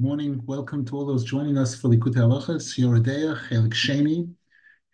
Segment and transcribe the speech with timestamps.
[0.00, 0.40] morning.
[0.46, 4.32] Welcome to all those joining us for Likutei Halachas, Yoreh Deah, Chelik Sheni,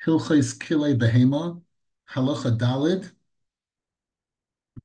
[0.05, 1.63] Hilchais Kile Behema,
[2.11, 3.13] Halacha Dalid,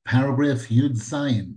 [0.05, 1.55] paragraph Yud Zayin.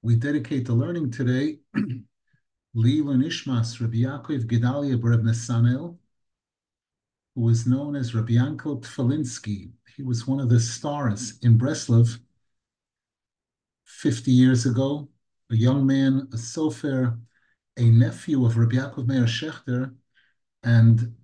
[0.00, 5.98] We dedicate the learning today, Leilun Ishmas, Rabbi Yaakov Gedalia Bereb Nesanel,
[7.34, 9.72] who was known as Rabbi Yankel Tfalinsky.
[9.94, 12.18] He was one of the stars in Breslov
[13.84, 15.10] 50 years ago
[15.50, 17.18] a young man, a sofer,
[17.76, 19.94] a nephew of Rabbi Yaakov Meir Shechter,
[20.62, 21.14] and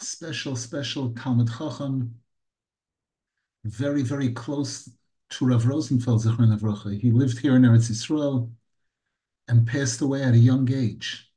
[0.00, 2.14] special, special Talmud Chacham,
[3.64, 4.88] very, very close
[5.30, 6.98] to Rav Rosenfeld, Zechron Avrocha.
[6.98, 8.50] He lived here in Eretz Yisrael
[9.48, 11.30] and passed away at a young age.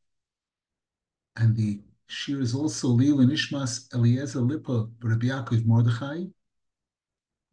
[1.36, 6.26] And the shir is also Lil and Ishmas Eliezer Lipa, Rabbi Yaakov Mordechai,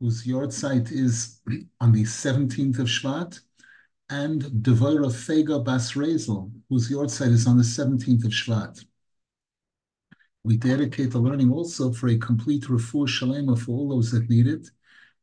[0.01, 1.41] whose yard site is
[1.81, 3.41] on the 17th of Shvat,
[4.11, 8.85] and Devora Fega Bas Rezel, whose yahrzeit is on the 17th of Shvat.
[10.45, 14.47] We dedicate the learning also for a complete refuah shalema for all those that need
[14.47, 14.71] it,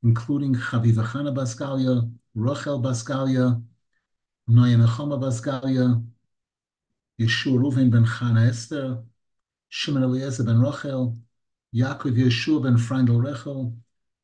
[0.03, 3.63] including Chavivachana Baskalia, Rachel Baskalia,
[4.47, 6.05] Noyanachama Baskalia,
[7.19, 9.01] Yeshua Ruven ben Chana Esther,
[9.69, 11.17] Shimon Eliezer ben Rachel,
[11.73, 13.75] Yaakov Yeshua ben Freindel Rechel,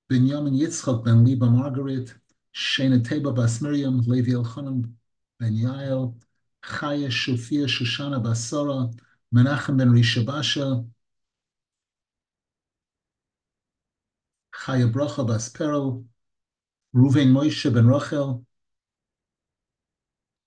[0.08, 2.14] Benjamin Yitzchak ben Liba Margaret,
[2.54, 4.94] Shena Teba Bas Miriam, Levi Elchanan
[5.40, 6.16] Ben Yael,
[6.64, 8.94] Chaya Shufia Shoshana Basara,
[9.34, 10.86] Menachem Ben Rishabasha,
[14.54, 16.04] Chaya Bracha Bas Perel,
[16.94, 18.46] Ruven Moshe Ben Rachel,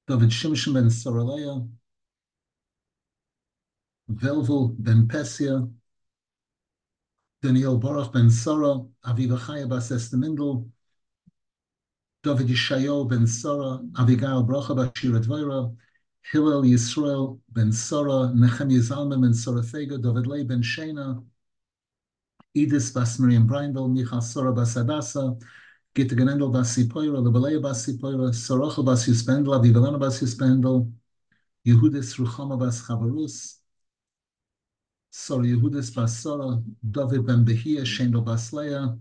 [0.07, 1.67] David Shimshon Ben Soraleya,
[4.09, 5.71] Velvel Ben Pesia,
[7.43, 10.71] Daniel Baruch Ben Sara, Aviva Chaya Bas Estemindel,
[12.25, 15.77] David Yishayo ben Sara, Avigail Bracha Bashir Advaira,
[16.33, 21.23] Hillel Yisrael ben Sara, Nehemiah Zalman ben Sara Fega, David Lei ben Shena,
[22.55, 25.39] Edith Bas Miriam Breinville, Michal Sara Bas Adasa,
[25.95, 30.91] Gitta Genendel Bas Sipoira, Lebelea Bas Sipoira, Sorocha Bas Yuspendel, Avivelana Bas Yuspendel,
[31.67, 33.59] Yehudis Ruchama Bas Chavarus,
[35.11, 38.97] Sora Yehudis Bas Sara, David ben Behia, Shendel Bas Leah,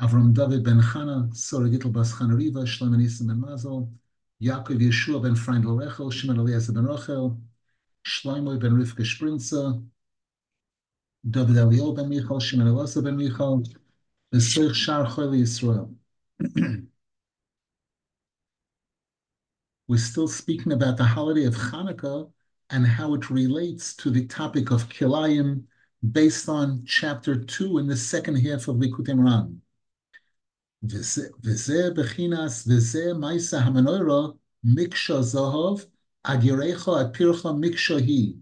[0.00, 3.90] Avram David ben Chana, Sora Gittel bas Chana Riva, Shlomo Nisim ben Mazel,
[4.40, 7.36] Yaakov Yeshua ben Freindel Rechel, Shimon Eliezer ben Rachel,
[8.06, 9.82] Shlomo ben Rivka Sprinza,
[11.28, 13.64] David Elio ben Michal, Shimon Eliezer ben Michal,
[14.32, 15.92] Besoich Shar Choyle Yisrael.
[19.88, 22.30] We're still speaking about the holiday of Hanukkah
[22.70, 25.64] and how it relates to the topic of Kilayim
[26.12, 29.58] based on chapter 2 in the second half of Likutei Moharan.
[31.43, 34.27] וזה בחינס, וזה מייסה המנוירה,
[34.63, 35.79] מקשה זהב,
[36.25, 38.39] ad yerecha ad pircha mikshahi.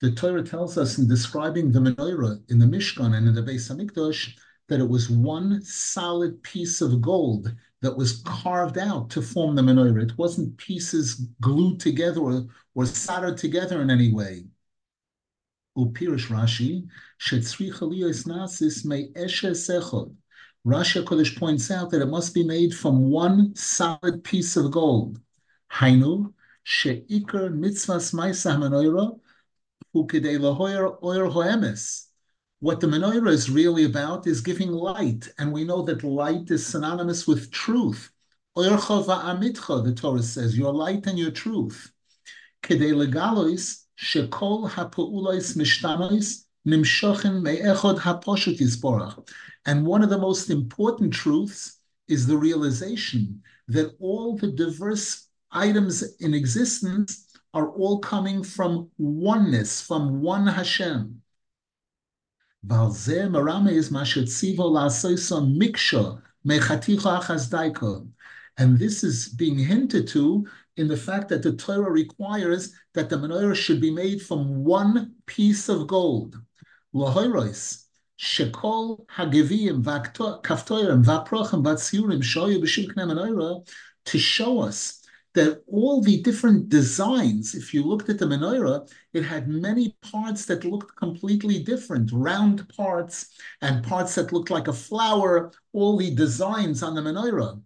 [0.00, 3.70] The Torah tells us in describing the menorah in the Mishkan and in the Beis
[3.70, 4.36] Hamikdash
[4.68, 9.62] that it was one solid piece of gold that was carved out to form the
[9.62, 10.02] menorah.
[10.02, 14.44] It wasn't pieces glued together or, or soldered together in any way.
[15.78, 16.86] Upirish Rashi,
[17.18, 20.14] shetzricha liyos nasis me eshe sechod.
[20.65, 25.19] Rashi Kodesh points out that it must be made from one solid piece of gold.
[25.71, 26.33] Hainu,
[26.63, 29.19] she'ikar mitzvahs ma'isa menorah,
[29.95, 32.05] ukidei lahoyer oyer hoemes.
[32.59, 36.63] What the menorah is really about is giving light, and we know that light is
[36.63, 38.11] synonymous with truth.
[38.55, 41.91] Oyercha va'amitcha, the Torah says, your light and your truth.
[42.61, 49.27] Kidei legalois, shekol ha'pu'ulois mishtanois, me'echod ha'poshut yisborach.
[49.65, 51.77] And one of the most important truths
[52.07, 59.81] is the realization that all the diverse items in existence are all coming from oneness,
[59.81, 61.21] from one Hashem.
[68.57, 70.47] And this is being hinted to
[70.77, 75.15] in the fact that the Torah requires that the menorah should be made from one
[75.25, 76.39] piece of gold.
[76.93, 77.85] Shekol
[79.07, 83.65] Hagivim Kaftorim Vaprochim Vatsiurim Shoyu B'Shim Menorah
[84.05, 85.01] to show us
[85.33, 90.45] that all the different designs, if you looked at the menorah, it had many parts
[90.45, 93.29] that looked completely different, round parts
[93.61, 97.61] and parts that looked like a flower, all the designs on the menorah.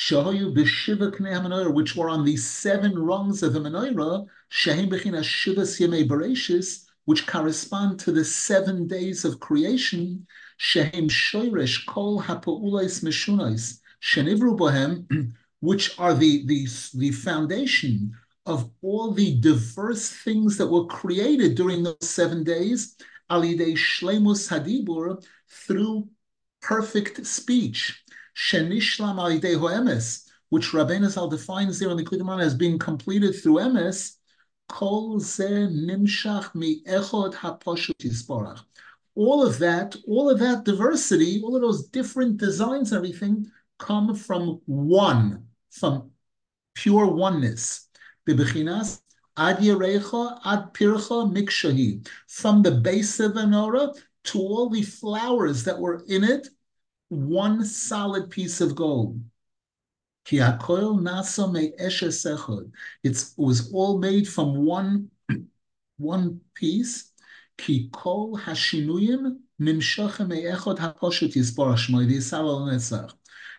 [0.00, 5.78] Shahoyu b'shiva knei which were on the seven rungs of the menorah, shehim b'china shivas
[5.78, 10.26] yemei bereshis, which correspond to the seven days of creation,
[10.56, 18.10] shehem shoyresh kol ha'pa'ulais meshunais, shenivru bohem which are the, the, the foundation
[18.46, 22.96] of all the diverse things that were created during those seven days,
[23.30, 26.08] alidei shlemus hadibur, through
[26.62, 28.02] perfect speech,
[28.40, 33.56] shenishlam alidei hoemes, which Rabbeinu Zal defines there in the Kudaman as being completed through
[33.56, 34.16] emes,
[34.68, 35.48] kol ze
[35.88, 37.34] nimshach mi echod.
[39.14, 44.60] All of that, all of that diversity, all of those different designs, everything come from
[44.64, 46.10] one, from
[46.74, 47.88] pure oneness.
[48.26, 49.02] Bibechinas
[49.36, 52.08] ad yerecha ad pircha mikshahi.
[52.28, 53.94] From the base of the menorah
[54.24, 56.48] to all the flowers that were in it,
[57.10, 59.20] one solid piece of gold.
[60.30, 60.38] Me
[63.02, 65.10] It was all made from one,
[65.98, 67.12] one piece.
[67.58, 68.36] Ki kol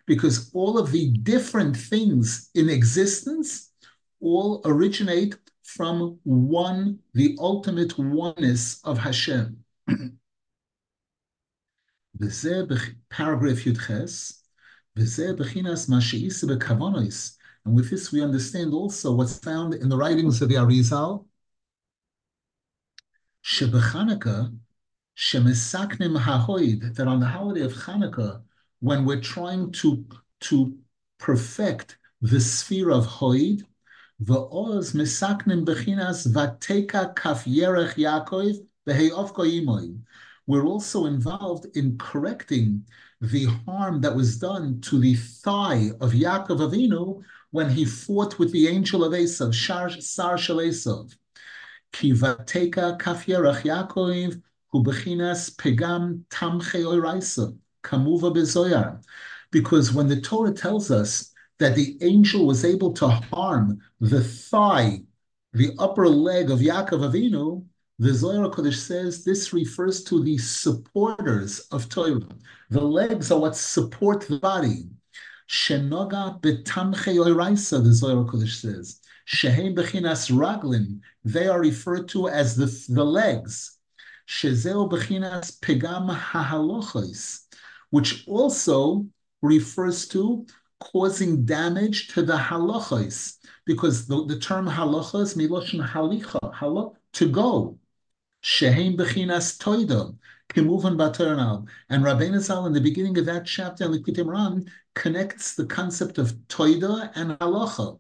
[0.08, 3.72] because all of the different things in existence
[4.20, 9.64] all originate from one, the ultimate oneness of Hashem.
[12.22, 14.38] paragraph Yudches,
[17.66, 21.26] and with this we understand also what's found in the writings of the Arizal,
[26.96, 28.42] that on the holiday of Hanukkah,
[28.80, 30.06] when we're trying to,
[30.42, 30.78] to
[31.18, 33.64] perfect the sphere of Hoid,
[34.22, 38.58] V'oz misaknim bechinas vateka kaf yerech Yaakov
[38.88, 39.46] v'heyovko
[40.48, 42.86] We're also involved in correcting
[43.22, 47.22] the harm that was done to the thigh of Yaakov Avinu
[47.52, 51.16] when he fought with the angel of Esav, Shar, Sar Shel Esav.
[51.92, 59.04] Ki vateka kaf Yaakov hu bechinas pegam tamche oiraisa kamuva bezoyar.
[59.52, 65.02] Because when the Torah tells us that the angel was able to harm the thigh,
[65.54, 67.66] the upper leg of Yaakov Avinu,
[68.02, 72.20] the Zohar Kodesh says this refers to the supporters of Torah.
[72.72, 74.90] The legs are what support the body.
[75.48, 79.02] Shenoga betamche oiraisa, the Zohar Kodesh says.
[79.26, 83.78] Shehem bechinas raglin, they are referred to as the, the legs.
[84.28, 87.42] Shezeo bechinas pegam hahalochos,
[87.92, 89.06] which also
[89.44, 90.48] refers to
[90.80, 93.36] causing damage to the halachos,
[93.68, 97.78] because the, the term halachos miloshin halicha, halach, to go.
[98.42, 100.16] Shehem bechinas toida,
[100.50, 101.68] kimuvan baternal.
[101.90, 106.18] And Rabbeinu Zal, in the beginning of that chapter in Likutei Moharan, connects the concept
[106.18, 108.00] of toida and halacha.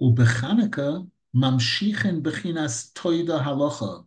[0.00, 4.04] Ubechanukah mamshichen bechinas toida halacha.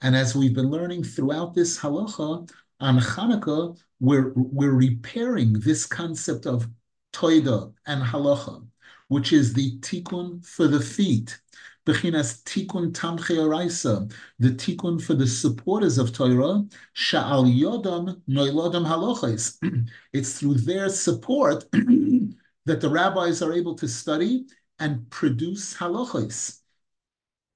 [0.00, 2.48] And as we've been learning throughout this halacha,
[2.80, 6.68] on Hanukkah, we're, we're repairing this concept of
[7.12, 8.66] toida and halacha,
[9.08, 11.40] which is the tikkun for the feet.
[11.86, 16.64] Bechinas tikkun tamche oraisa, the tikkun for the supporters of Torah,
[16.94, 19.56] sha'al yodam noilodam halachas.
[20.12, 24.46] It's through their support that the rabbis are able to study
[24.78, 26.60] and produce halachas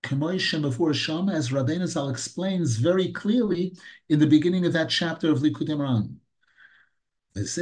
[0.04, 3.74] as Rabbeinu Zal explains very clearly
[4.10, 6.17] in the beginning of that chapter of Likutei Moharan.
[7.36, 7.58] And this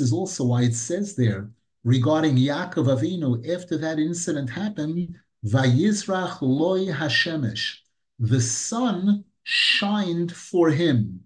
[0.00, 1.50] is also why it says there
[1.84, 6.92] regarding Yaakov Avinu, after that incident happened, Vayizrach loy
[8.20, 11.20] the sun shined for him.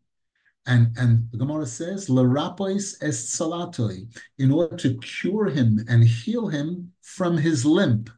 [0.67, 4.09] And, and the Gemara says, Larapois est salatoi,
[4.39, 8.09] in order to cure him and heal him from his limp.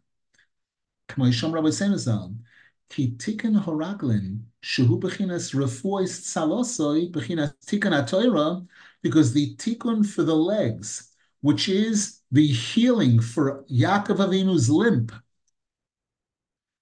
[2.91, 8.67] Tikkun horaglin, shehu bechinas refuois salosoi, bechinas tikkun atoira,
[9.03, 15.13] because the tikkun for the legs, which is the healing for Yaakov Avinu's limp,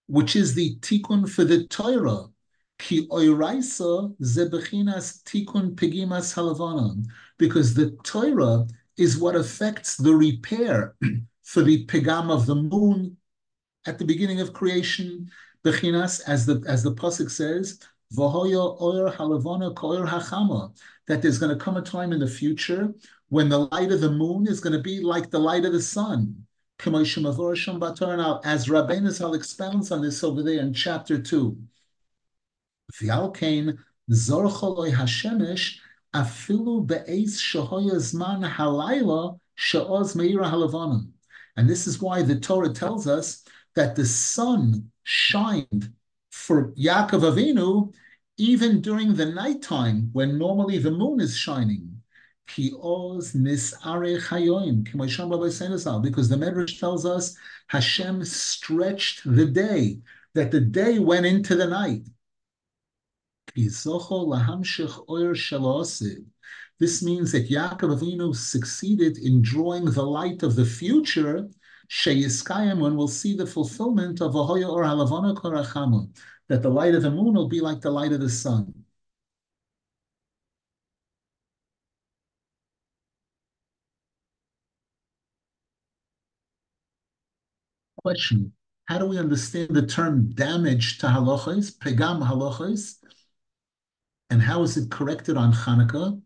[0.07, 2.27] which is the tikkun for the Torah,
[2.79, 7.05] ki oiraisa zebechinas tikkun pegimas halavanon,
[7.39, 10.95] because the Torah is what affects the repair
[11.43, 13.17] for the pegam of the moon,
[13.87, 15.31] at the beginning of creation,
[15.67, 17.81] Bechinas, as the as the pasuk says,
[18.15, 20.73] Vahoya oyer halavana koyer hachama,
[21.09, 22.95] that there's going to come a time in the future
[23.31, 25.83] when the light of the moon is going to be like the light of the
[25.83, 26.47] sun.
[26.79, 31.59] As Rabbeinu Zal expounds on this over there in chapter 2.
[33.01, 33.79] V'alkein
[34.13, 35.79] zorcholoi hashemesh
[36.15, 41.09] afilu be'ez shahoya zman halayla sha'oz meira halavana.
[41.57, 43.43] And this is why the Torah tells us
[43.75, 45.93] that the sun shined
[46.31, 47.95] for Yaakov Avinu
[48.39, 52.03] even during the nighttime when normally the moon is shining.
[52.57, 53.39] Because the
[56.43, 57.37] Medrash tells us
[57.69, 60.01] Hashem stretched the day,
[60.35, 62.03] that the day went into the night.
[63.55, 63.87] This
[67.03, 71.49] means that Yaakov Avinu succeeded in drawing the light of the future,
[72.79, 76.17] When we'll see the fulfillment of Ahoya or Halavana Korachamu,
[76.49, 78.85] that the light of the moon will be like the light of the sun.
[88.03, 88.53] Question
[88.87, 92.97] How do we understand the term damage to halachos, pegam halachos,
[94.31, 96.21] and how is it corrected on Hanukkah?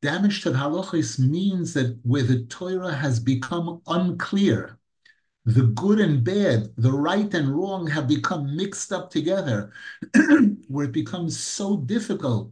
[0.00, 4.78] Damage to the halachos means that where the Torah has become unclear,
[5.44, 9.72] the good and bad, the right and wrong have become mixed up together,
[10.68, 12.50] where it becomes so difficult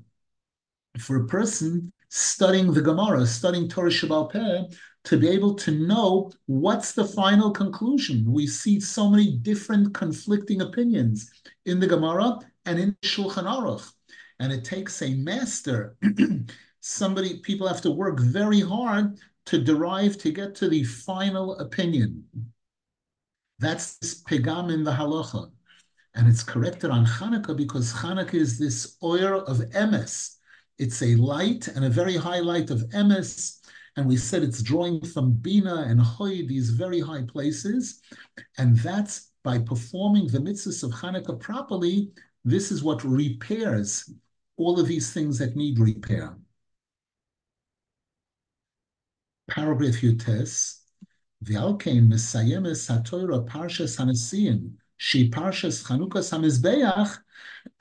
[0.98, 6.30] for a person studying the Gemara, studying Torah Shabbal Peh, to be able to know
[6.46, 8.30] what's the final conclusion.
[8.30, 11.30] We see so many different conflicting opinions
[11.64, 13.90] in the Gemara and in Shulchan Aruch.
[14.38, 15.96] And it takes a master,
[16.82, 22.24] somebody, people have to work very hard to derive, to get to the final opinion.
[23.60, 25.50] That's this pegam in the halacha.
[26.14, 30.36] And it's corrected on Hanukkah because Hanukkah is this oil of emes.
[30.78, 33.60] It's a light and a very high light of emes.
[33.96, 38.00] And we said it's drawing from Bina and Hoy, these very high places.
[38.58, 42.10] And that's by performing the mitzvahs of Hanukkah properly,
[42.44, 44.12] this is what repairs
[44.56, 46.36] all of these things that need repair.
[49.54, 50.78] Paragraph Yutes.
[51.44, 57.18] V'alkein mesayemes haTorah parshas hanesiim she parshas Chanukas hamizbeach,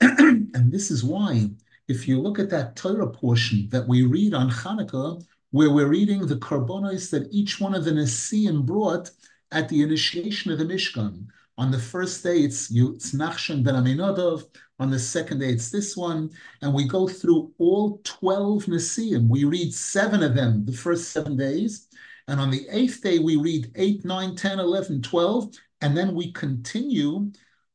[0.00, 1.48] and this is why,
[1.86, 6.26] if you look at that Torah portion that we read on Hanukkah, where we're reading
[6.26, 9.12] the karbonos that each one of the Nesiim brought
[9.52, 11.28] at the initiation of the Mishkan.
[11.58, 14.44] On the first day, it's, you, it's Nachshon ben Aminadov.
[14.82, 16.28] On the second day, it's this one.
[16.60, 19.28] And we go through all 12 Nesiim.
[19.28, 21.86] We read seven of them the first seven days.
[22.26, 26.32] And on the eighth day, we read 8, 9, 10, 11, 12, and then we
[26.32, 27.30] continue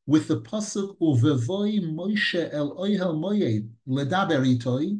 [0.05, 4.99] with the pasuk uvevoi Moshe el oihel moyed ledaber itoi.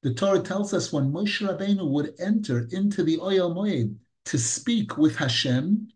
[0.00, 4.96] The Torah tells us when Moshe Rabbeinu would enter into the oil moed to speak
[4.96, 5.88] with Hashem,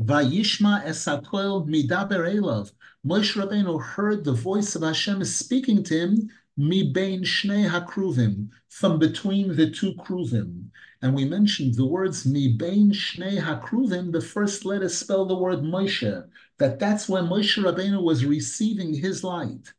[0.00, 2.72] Vayishma Esakol midaber elov.
[3.06, 8.98] Moshe Rabbeinu heard the voice of Hashem speaking to him mi bein shnei hakruvim, from
[8.98, 10.64] between the two kruvim.
[11.00, 15.60] And we mentioned the words mi bein shnei hakruvim, the first letter spell the word
[15.60, 19.72] Moshe, that that's when Moshe Rabbeinu was receiving his light.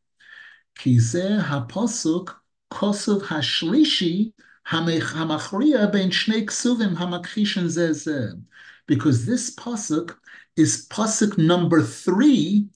[0.78, 2.34] Kizeh haposuk
[2.70, 4.32] kosuv hashlishi
[4.68, 8.42] hamachriya ben shnei ksuvim hamakhishin zeh
[8.86, 10.16] Because this pasuk
[10.56, 12.68] is pasuk number three,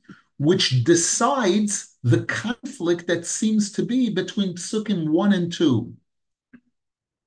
[0.42, 5.94] which decides the conflict that seems to be between Psukim 1 and 2.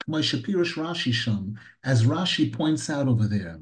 [0.09, 3.61] Rashi Sham, as Rashi points out over there,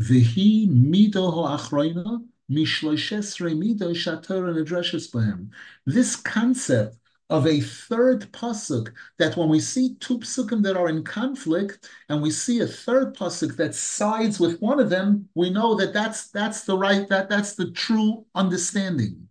[0.00, 5.50] Vihi mido ho'achroina mishloishesre mido shator nedreshes bahem.
[5.86, 6.96] This concept
[7.30, 12.20] of a third pasuk that when we see two psukim that are in conflict and
[12.20, 16.28] we see a third pasuk that sides with one of them, we know that that's
[16.30, 19.28] that's the right that that's the true understanding.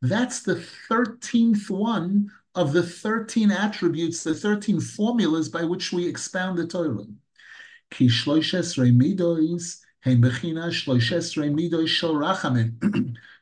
[0.00, 6.56] That's the 13th one of the 13 attributes, the 13 formulas by which we expound
[6.56, 7.04] the Torah.
[7.90, 8.08] Ki.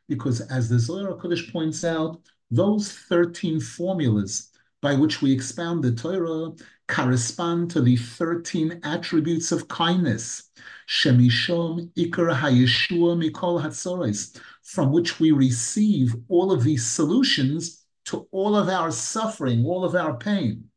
[0.09, 2.19] Because as the Zohar Kodesh points out,
[2.51, 4.51] those 13 formulas
[4.81, 6.53] by which we expound the Torah
[6.87, 10.51] correspond to the 13 attributes of kindness.
[10.89, 18.57] Shemishom ikar hayeshua mikol hatzores, from which we receive all of these solutions to all
[18.57, 20.71] of our suffering, all of our pain.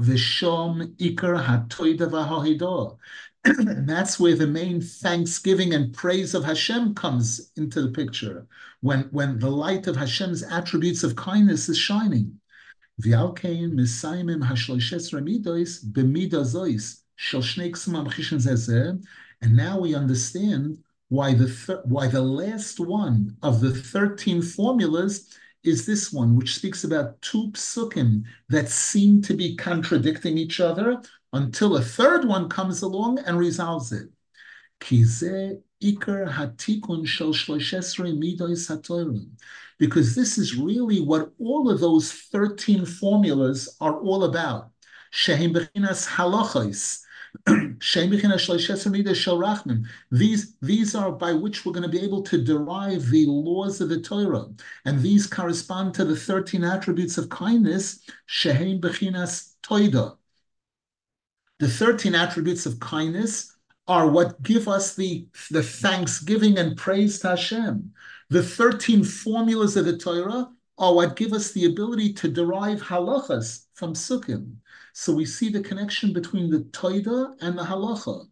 [0.00, 2.98] Vishom ikar hatoida v'hahidah.
[3.44, 8.46] And that's where the main thanksgiving and praise of Hashem comes into the picture,
[8.80, 12.40] when, when the light of Hashem's attributes of kindness is shining.
[19.42, 25.28] And now we understand why the why the last one of the 13 formulas
[25.62, 31.00] is this one, which speaks about two psukim that seem to be contradicting each other
[31.34, 34.08] until a third one comes along and resolves it.
[39.78, 44.70] Because this is really what all of those 13 formulas are all about.
[50.10, 53.88] These, these are by which we're going to be able to derive the laws of
[53.88, 54.46] the Torah.
[54.84, 58.00] And these correspond to the 13 attributes of kindness.
[61.60, 63.56] The 13 attributes of kindness
[63.86, 67.92] are what give us the, the thanksgiving and praise to Hashem.
[68.30, 73.66] The 13 formulas of the Torah are what give us the ability to derive halachas
[73.74, 74.56] from psukim.
[74.94, 78.26] So we see the connection between the Toida and the halacha.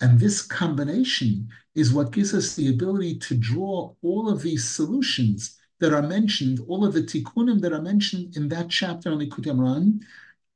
[0.00, 5.58] And this combination is what gives us the ability to draw all of these solutions
[5.84, 9.52] that are mentioned, all of the tikkunim that are mentioned in that chapter on Likutei
[9.58, 10.00] Moharan,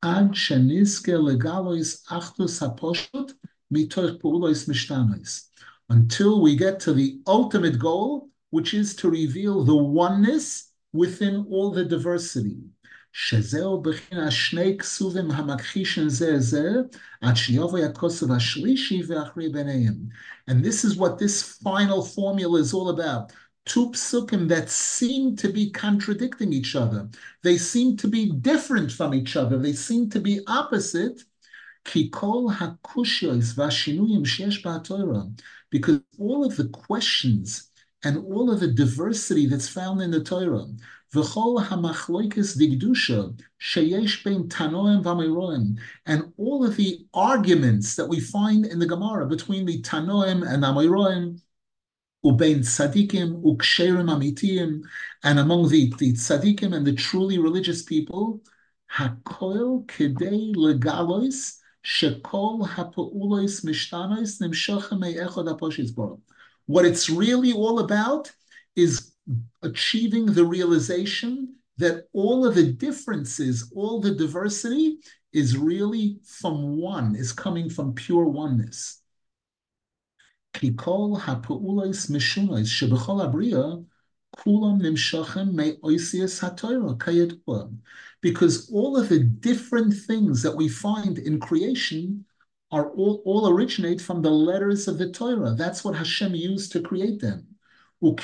[0.03, 3.35] ad sheniske legalois achtus haposhot
[3.71, 5.49] mitoich pulois mishtanois.
[5.91, 11.71] Until we get to the ultimate goal, which is to reveal the oneness within all
[11.73, 12.57] the diversity.
[13.13, 16.73] שזהו בחינה שני Suvim המכחישים זה זה,
[17.21, 19.03] עד שיובא הכוסב השלישי
[20.47, 23.33] And this is what this final formula is all about
[23.69, 27.09] two psukim that seem to be contradicting each other.
[27.43, 29.59] They seem to be different from each other.
[29.59, 31.23] They seem to be opposite.
[31.85, 32.11] Because
[36.19, 37.71] all of the questions
[38.05, 40.67] and all of the diversity that's found in the Torah,
[46.07, 50.65] and all of the arguments that we find in the Gemara between the tanoim and
[50.65, 51.41] amiroim,
[52.29, 54.83] ubein tzadikim uksherim amitiyim,
[55.25, 58.41] and among the, the tzadikim and the truly religious people,
[58.97, 64.39] hakoil kidei legalois shekol hapaulois mishtanois.
[66.67, 68.31] What it's really all about
[68.77, 69.13] is
[69.63, 74.99] achieving the realization that all of the differences, all the diversity
[75.33, 79.03] is really from one, is coming from pure oneness.
[88.21, 92.25] Because all of the different things that we find in creation
[92.71, 95.55] are all, all originate from the letters of the Torah.
[95.55, 97.47] That's what Hashem used to create them.
[98.01, 98.19] And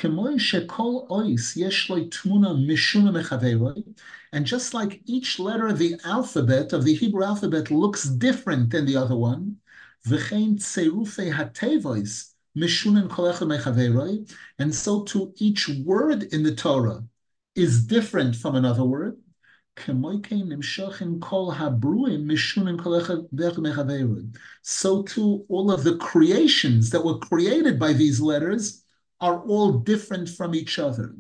[4.46, 8.96] just like each letter of the alphabet, of the Hebrew alphabet, looks different than the
[8.96, 9.56] other one,
[10.07, 10.62] and
[14.75, 17.05] so too each word in the Torah
[17.55, 19.17] is different from another word.
[19.77, 20.21] So
[25.03, 28.85] too, all of the creations that were created by these letters
[29.21, 31.14] are all different from each other.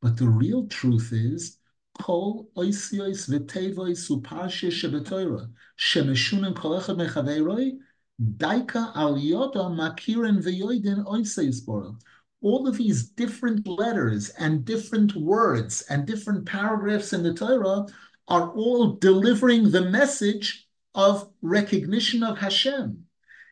[0.00, 1.58] But the real truth is,
[2.02, 5.42] kol oisios v'tevois uparshe shebetoira
[5.78, 7.78] shemeshunim kol echad mechaveiroi
[8.44, 11.92] daika al yoda makiren v'yoidin oiseis bora
[12.42, 17.86] all of these different letters and different words and different paragraphs in the Torah
[18.28, 23.04] are all delivering the message of recognition of Hashem.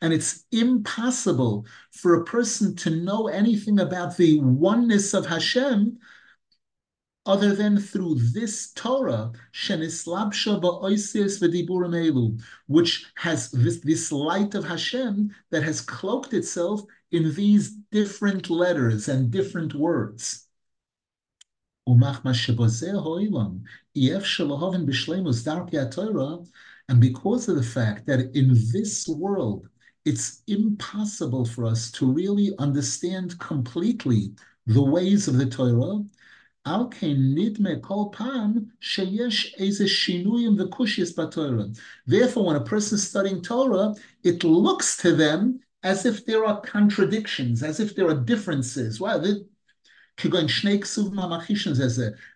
[0.00, 5.98] And it's impossible for a person to know anything about the oneness of Hashem
[7.26, 9.32] other than through this Torah,
[12.68, 19.08] which has this, this light of Hashem that has cloaked itself in these different letters
[19.08, 20.46] and different words.
[26.88, 29.68] And because of the fact that in this world,
[30.04, 34.32] it's impossible for us to really understand completely
[34.66, 36.04] the ways of the Torah,
[42.06, 43.94] Therefore, when a person is studying Torah,
[44.24, 49.00] it looks to them as if there are contradictions, as if there are differences.
[49.00, 49.22] Wow,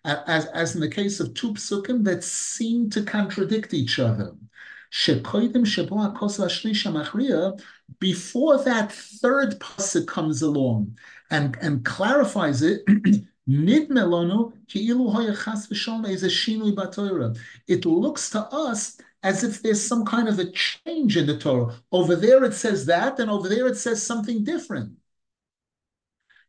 [0.05, 4.33] as, as in the case of two psukim that seem to contradict each other.
[7.99, 10.97] before that third pasuk comes along
[11.29, 12.81] and, and clarifies it,
[17.67, 21.75] it looks to us as if there's some kind of a change in the Torah.
[21.91, 24.97] Over there it says that, and over there it says something different.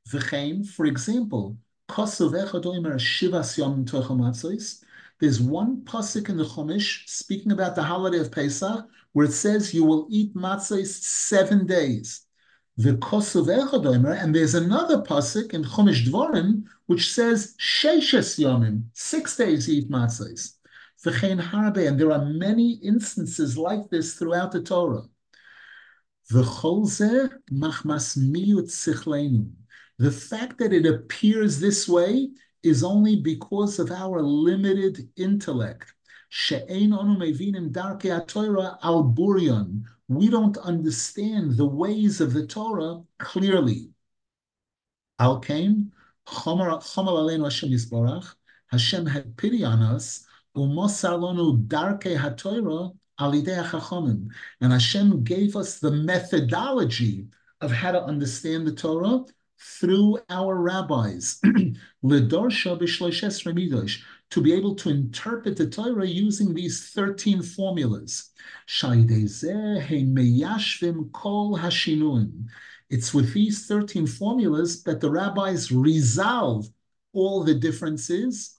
[0.07, 1.57] For example,
[1.89, 2.21] there's
[5.41, 9.85] one pasuk in the Chumash speaking about the holiday of Pesach where it says you
[9.85, 12.27] will eat matzahs seven days.
[12.79, 12.99] The
[14.23, 20.55] and there's another pasuk in Chumash Dvorim which says sheishes yomim, six days eat matzahs.
[21.05, 21.39] V'chein
[21.89, 25.03] and there are many instances like this throughout the Torah.
[26.31, 26.89] V'chol
[27.53, 29.62] machmas miyut.
[29.99, 32.31] The fact that it appears this way
[32.63, 35.95] is only because of our limited intellect.
[40.09, 43.91] We don't understand the ways of the Torah clearly.
[48.71, 50.27] Hashem had pity on us,
[54.61, 57.29] and Hashem gave us the methodology
[57.61, 59.25] of how to understand the Torah
[59.63, 61.41] through our rabbis,
[64.31, 68.31] to be able to interpret the Torah using these 13 formulas.
[72.91, 76.69] It's with these 13 formulas that the rabbis resolve
[77.13, 78.59] all the differences.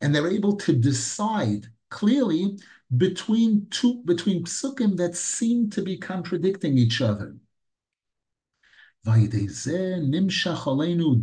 [0.00, 2.58] And they're able to decide clearly
[2.96, 7.36] between two between psukim that seem to be contradicting each other.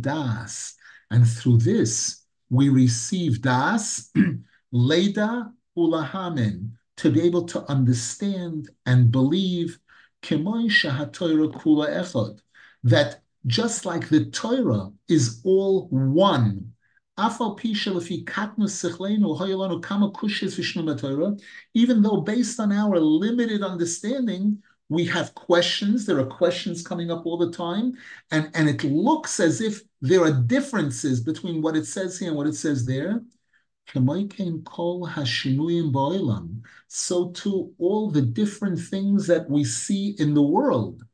[0.00, 0.74] das,
[1.10, 4.10] And through this, we receive das,
[4.72, 9.78] leda ulahamen, to be able to understand and believe
[12.82, 16.72] that just like the Torah is all one,
[21.74, 27.26] even though based on our limited understanding, we have questions, there are questions coming up
[27.26, 27.92] all the time,
[28.30, 32.36] and, and it looks as if there are differences between what it says here and
[32.36, 33.22] what it says there.
[36.88, 41.04] So too, all the different things that we see in the world,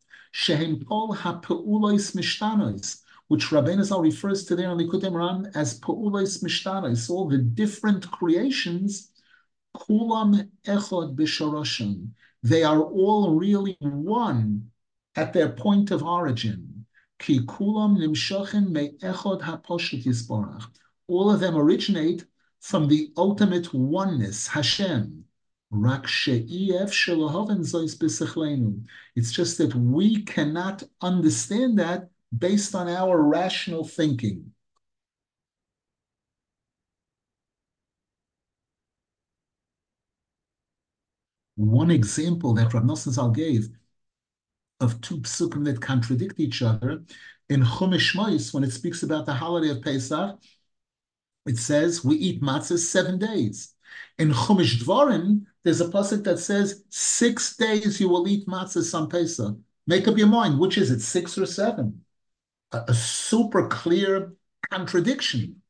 [3.29, 8.11] which Rabbeinu Zal refers to there in Likutei Moharan as Pa'ulos Mishtanos, all the different
[8.11, 9.11] creations,
[9.77, 12.09] Kulam Echod B'Shoroshim.
[12.43, 14.71] They are all really one
[15.17, 16.87] at their point of origin.
[17.19, 20.67] Ki Kulam Nimshochen Me Echod HaPoshut Yisborach.
[21.07, 22.25] All of them originate
[22.61, 25.25] from the ultimate oneness, Hashem.
[29.17, 34.53] It's just that we cannot understand that based on our rational thinking.
[41.57, 43.69] One example that Rav Nosson Zal gave
[44.81, 47.05] of two psukim that contradict each other
[47.49, 50.39] in Chumash Mois, when it speaks about the holiday of Pesach,
[51.47, 53.75] it says we eat matzah seven days.
[54.19, 59.09] In Chumash Dvorim, there's a pasuk that says six days you will eat matzah on
[59.09, 59.57] Pesach.
[59.87, 62.04] Make up your mind, which is it, six or seven?
[62.75, 64.35] A, a super clear
[64.71, 65.63] contradiction.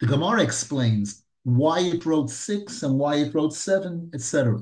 [0.00, 4.60] The Gemara explains why it wrote six and why it wrote seven, etc.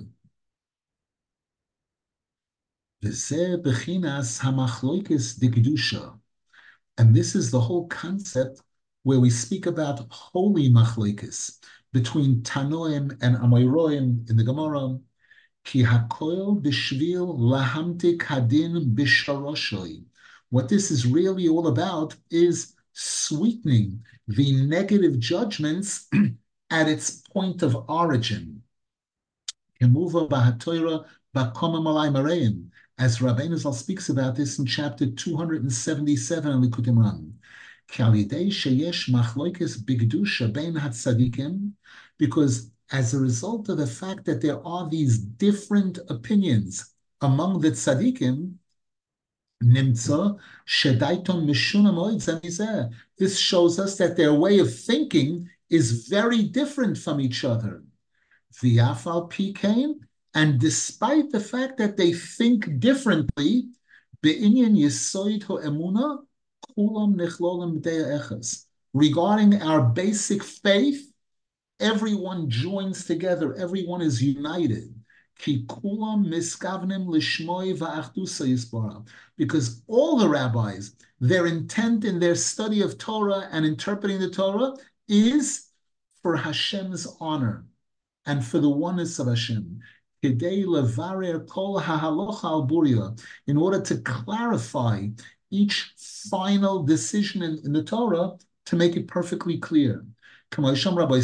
[6.98, 8.60] And this is the whole concept
[9.02, 11.58] where we speak about holy machlokes
[11.92, 14.98] between Tanoim and Amoiroim in the Gemara.
[15.64, 20.04] Ki hakoil b'shvil lahamtik hadin b'sharoshoi.
[20.50, 26.08] What this is really all about is sweetening the negative judgments
[26.70, 28.62] at its point of origin.
[32.98, 37.32] As Rabbeinu Zal speaks about this in chapter 277 in Likutei Moharan.
[42.18, 47.70] Because as a result of the fact that there are these different opinions among the
[47.70, 48.54] tzaddikim,
[49.60, 50.08] this
[53.38, 57.82] shows us that their way of thinking is very different from each other.
[58.62, 60.00] The aphalki came,
[60.34, 63.68] and despite the fact that they think differently,
[68.92, 71.12] regarding our basic faith,
[71.80, 74.95] everyone joins together, everyone is united.
[79.36, 84.74] Because all the rabbis, their intent in their study of Torah and interpreting the Torah
[85.08, 85.68] is
[86.22, 87.66] for Hashem's honor
[88.24, 89.80] and for the oneness of Hashem.
[90.22, 90.40] In
[93.56, 95.08] order to clarify
[95.50, 95.92] each
[96.30, 98.32] final decision in, in the Torah
[98.66, 100.04] to make it perfectly clear.
[100.58, 101.20] Rabbi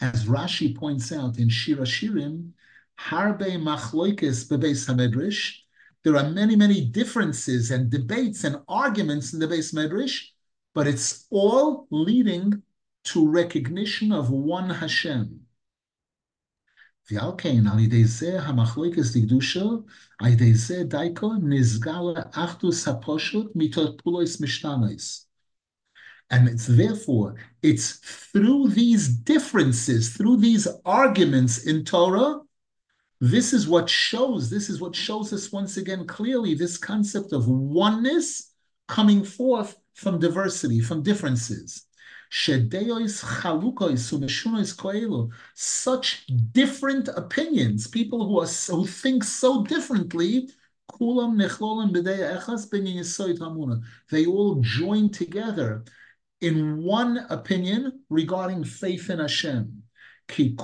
[0.00, 2.50] as Rashi points out in Shira Shirim,
[2.98, 5.60] Harbe Machloikis Bebeis Hamedrish,
[6.04, 10.28] there are many, many differences and debates and arguments in the Beis Medrash,
[10.72, 12.62] but it's all leading
[13.04, 15.40] to recognition of one Hashem.
[17.10, 19.64] ועל כן, על ידי זה המחלוקת לקדושה,
[20.20, 25.28] על ידי זה דייקו נסגר לאחדוס הפושוט מתות פולוס משתנוס.
[26.31, 27.97] and it's therefore, it's
[28.31, 32.39] through these differences, through these arguments in Torah,
[33.19, 37.47] this is what shows, this is what shows us once again clearly this concept of
[37.47, 38.53] oneness
[38.87, 41.85] coming forth from diversity, from differences.
[45.53, 50.49] Such different opinions, people who are who think so differently,
[54.09, 55.83] they all join together
[56.41, 59.83] in one opinion regarding faith in Hashem.
[60.27, 60.55] Because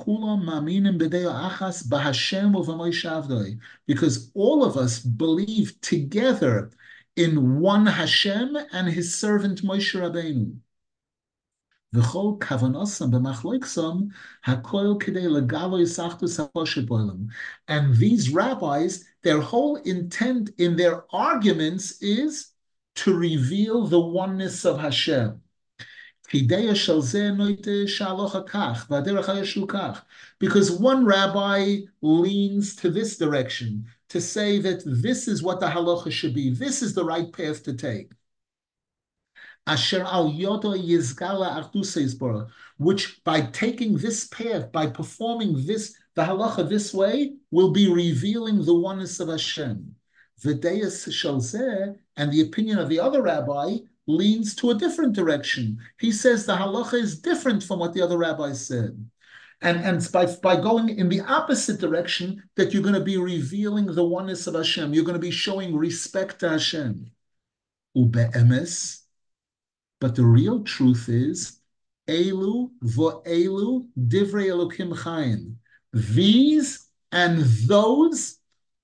[4.34, 6.72] all of us believe together
[7.16, 10.58] in one Hashem and His servant Moshe Rabbeinu.
[17.68, 22.52] And these rabbis, their whole intent in their arguments is
[22.96, 25.42] to reveal the oneness of Hashem.
[26.30, 27.00] Because
[30.72, 36.34] one rabbi leans to this direction to say that this is what the halacha should
[36.34, 38.12] be, this is the right path to take.
[42.78, 48.66] Which by taking this path, by performing this, the halacha this way, will be revealing
[48.66, 49.96] the oneness of Hashem.
[50.44, 55.78] And the opinion of the other rabbi leans to a different direction.
[56.00, 59.06] He says the halacha is different from what the other rabbis said.
[59.62, 63.88] And, and by, by going in the opposite direction, that you're going to be revealing
[63.88, 64.93] the oneness of Hashem.
[64.93, 67.12] You're going to be showing respect to Hashem.
[67.96, 69.02] Ube'emes.
[70.00, 71.60] But the real truth is,
[72.08, 75.56] Elu vo'elu divrei elokim chayim.
[75.91, 78.38] These and those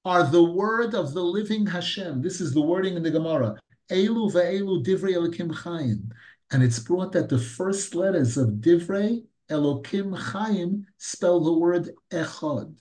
[0.05, 2.21] are the word of the living Hashem.
[2.21, 3.57] This is the wording in the Gemara.
[3.89, 6.11] Elu ve'elu divrei Elokim Chaim.
[6.51, 12.75] And it's brought that the first letters of divrei Elokim chayim spell the word echad.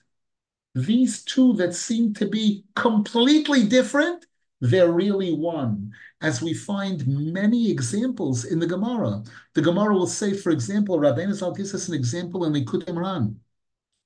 [0.75, 4.25] These two that seem to be completely different,
[4.61, 5.91] they're really one.
[6.21, 9.23] As we find many examples in the Gemara.
[9.53, 13.35] The Gemara will say, for example, Rabbeinu Zal gives us an example in Likutei Moharan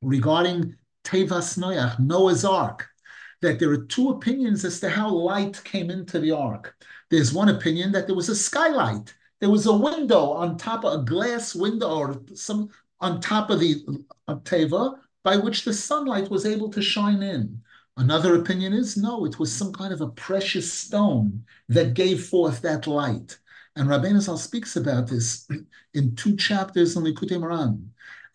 [0.02, 2.90] regarding Tevas Noach, Noah's Ark
[3.42, 6.76] that there are two opinions as to how light came into the ark.
[7.10, 9.14] There's one opinion that there was a skylight.
[9.40, 12.70] There was a window on top of a glass window or some
[13.00, 17.22] on top of the uh, of teva by which the sunlight was able to shine
[17.22, 17.62] in.
[17.98, 22.62] Another opinion is no, it was some kind of a precious stone that gave forth
[22.62, 23.38] that light.
[23.76, 25.48] And Rabbeinu Zal speaks about this
[25.94, 27.88] in two chapters in Likutei Moharan.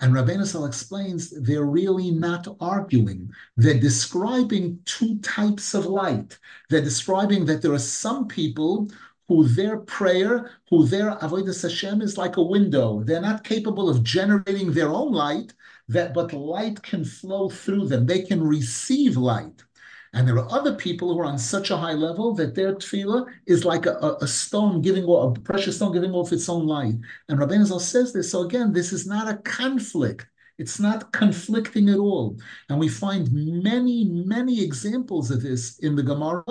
[0.03, 3.31] And Rabbeinu Zal explains they're really not arguing.
[3.57, 6.41] They're describing two types of light.
[6.69, 8.91] They're describing that there are some people
[9.29, 13.05] who their prayer, who their avodas Hashem is like a window.
[13.05, 15.55] They're not capable of generating their own light,
[15.89, 18.05] that but light can flow through them.
[18.05, 19.63] They can receive light.
[20.15, 23.27] And there are other people who are on such a high level that their tefillah
[23.47, 26.95] is like a, a stone giving off, a precious stone giving off its own light.
[27.29, 28.31] And Rabbi Zal says this.
[28.31, 30.27] So again, this is not a conflict.
[30.59, 32.39] It's not conflicting at all.
[32.69, 36.45] And we find many, many examples of this in the Gemara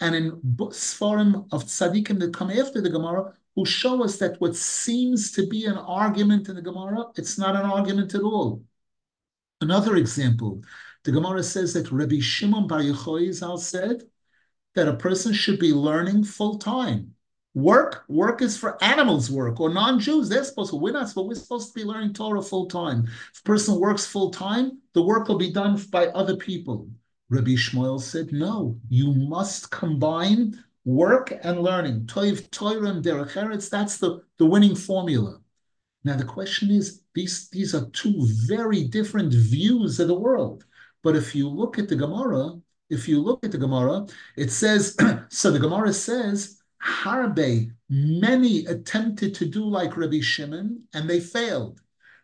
[0.00, 0.30] and in
[0.70, 5.46] Sfarim of tzaddikim that come after the Gemara who show us that what seems to
[5.48, 8.62] be an argument in the Gemara, it's not an argument at all.
[9.60, 10.62] Another example,
[11.04, 14.02] the Gemara says that Rabbi Shimon Bar Yochai said
[14.74, 17.14] that a person should be learning full time.
[17.54, 20.28] Work, work is for animals' work or non-Jews.
[20.28, 20.76] They're supposed to.
[20.76, 21.28] We're not supposed.
[21.28, 23.08] We're supposed to be learning Torah full time.
[23.32, 26.88] If a person works full time, the work will be done by other people.
[27.28, 32.06] Rabbi Shmuel said, no, you must combine work and learning.
[32.06, 33.68] Toiv Toirim Derech.
[33.70, 35.40] That's the, the winning formula.
[36.04, 38.14] Now the question is, these, these are two
[38.46, 40.64] very different views of the world.
[41.02, 42.60] But if you look at the Gemara,
[42.90, 44.96] if you look at the Gemara, it says,
[45.28, 51.80] so the Gemara says, Harbe, many attempted to do like Rabbi Shimon and they failed.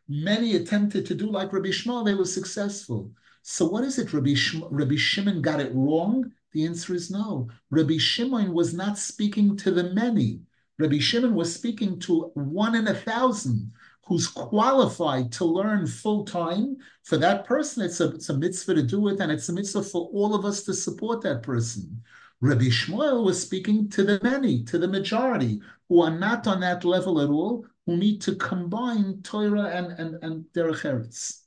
[0.09, 3.11] Many attempted to do like Rabbi Yishmael, they were successful.
[3.43, 4.13] So what is it?
[4.13, 4.35] Rabbi,
[4.71, 6.33] Rabbi Shimon got it wrong?
[6.53, 7.49] The answer is no.
[7.71, 10.41] Rabbi Shimon was not speaking to the many.
[10.79, 13.73] Rabbi Shimon was speaking to one in a thousand
[14.07, 16.77] who's qualified to learn full time.
[17.05, 19.83] For that person, it's a, it's a mitzvah to do it, and it's a mitzvah
[19.83, 22.03] for all of us to support that person.
[22.41, 26.85] Rabbi Yishmael was speaking to the many, to the majority, who are not on that
[26.85, 31.46] level at all, who need to combine Torah and, and, and Derech Eretz.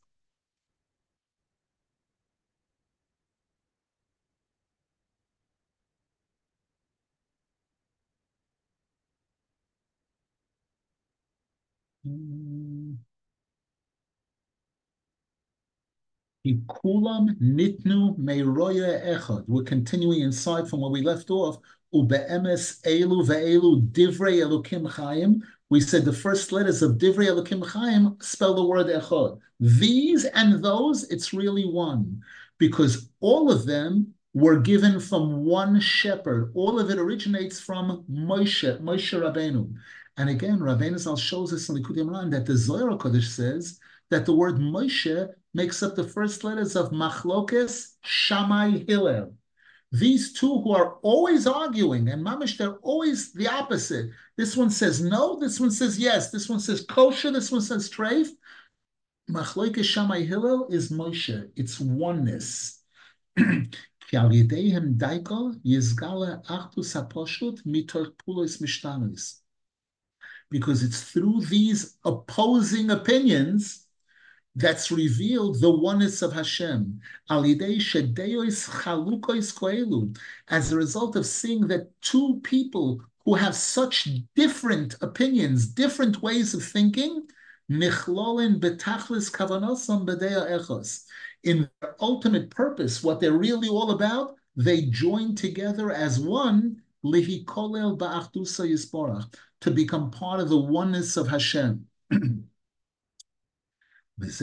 [16.46, 19.44] Nitnu echad.
[19.48, 21.58] We're continuing inside from where we left off.
[21.94, 25.42] Ubeemes elu ve'elu divrei elukim chayim.
[25.70, 29.40] We said the first letters of divrei elukim chayim spell the word echad.
[29.60, 32.22] These and those, it's really one,
[32.58, 36.52] because all of them were given from one shepherd.
[36.54, 39.74] All of it originates from Moshe, Moshe Rabbeinu.
[40.20, 43.80] And again, Rabbeinu Zal shows us in the Kudimran that the Zohar Kodesh says
[44.10, 49.34] that the word Moshe makes up the first letters of Machlokes, Shammai, Hillel.
[49.94, 54.12] These two who are always arguing, and Mamish, they're always the opposite.
[54.36, 57.90] This one says no, this one says yes, this one says kosher, this one says
[57.90, 58.28] treif.
[59.32, 61.50] Machlokes, Shammai, Hillel is Moshe.
[61.56, 62.84] It's oneness.
[70.50, 73.86] Because it's through these opposing opinions
[74.56, 77.00] that's revealed the oneness of Hashem.
[77.30, 77.52] As
[80.72, 86.64] a result of seeing that two people who have such different opinions, different ways of
[86.64, 87.28] thinking,
[91.44, 96.82] in their ultimate purpose, what they're really all about, they join together as one
[99.62, 101.86] to become part of the oneness of Hashem.
[104.22, 104.36] And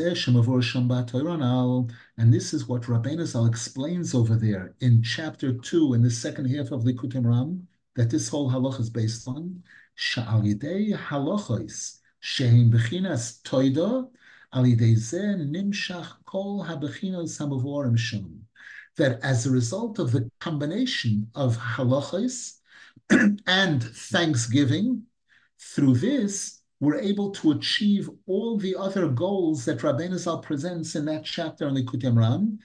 [2.33, 6.71] this is what Rabbeinu Zal explains over there in chapter 2, in the second half
[6.71, 7.61] of Likutei Moharan,
[7.95, 9.63] that this whole halacha is based on.
[14.55, 16.65] Nimshach kol.
[18.97, 22.61] That as a result of the combination of halachos
[23.47, 25.03] and thanksgiving,
[25.61, 31.07] through this, we're able to achieve all the other goals that Rabbeinu Zal presents in
[31.07, 32.59] that chapter on Likutei Moharan,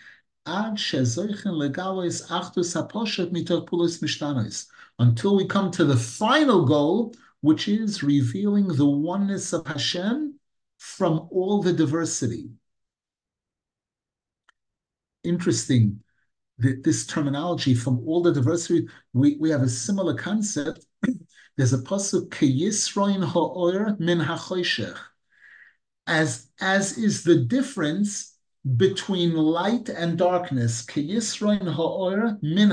[5.00, 10.40] until we come to the final goal, which is revealing the oneness of Hashem
[10.78, 12.50] from all the diversity.
[15.24, 16.01] Interesting
[16.62, 20.86] that this terminology from all the diversity, we, we have a similar concept
[21.58, 24.98] there's a pasuk keyisroin ha'or min ha'choshech,
[26.08, 28.38] as as is the difference
[28.78, 30.86] between light and darkness.
[30.96, 32.70] Min.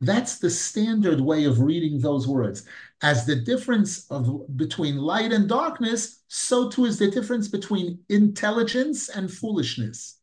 [0.00, 2.64] That's the standard way of reading those words.
[3.02, 9.08] As the difference of between light and darkness, so too is the difference between intelligence
[9.08, 10.17] and foolishness.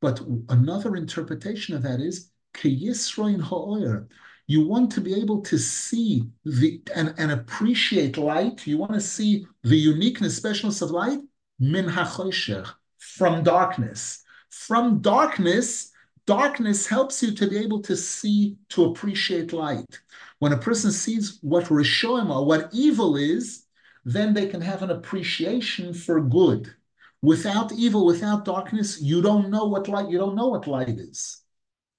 [0.00, 4.08] But another interpretation of that is ha'or
[4.48, 8.66] you want to be able to see the and, and appreciate light.
[8.66, 11.20] You want to see the uniqueness, specialness of light,
[11.60, 14.24] min hachoshech, from darkness.
[14.48, 15.92] From darkness,
[16.26, 20.00] darkness helps you to be able to see, to appreciate light.
[20.38, 23.66] When a person sees what Rishoim or what evil is,
[24.06, 26.74] then they can have an appreciation for good.
[27.22, 31.42] Without evil, without darkness, you don't know what light, you don't know what light is.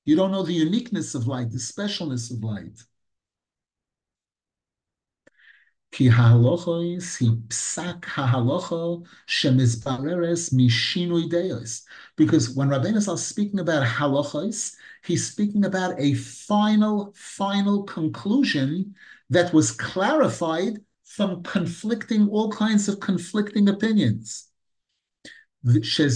[0.05, 2.79] You don't know the uniqueness of light, the specialness of light.
[12.15, 18.95] Because when Rabbeinu is speaking about halachos, he's speaking about a final, final conclusion
[19.31, 24.48] that was clarified from conflicting, all kinds of conflicting opinions.
[25.61, 26.07] This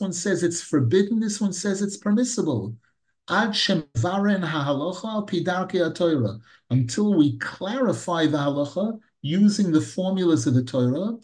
[0.00, 2.76] one says it's forbidden, this one says it's permissible.
[3.28, 3.84] Until
[7.14, 11.18] we clarify the halacha using the formulas of the Torah.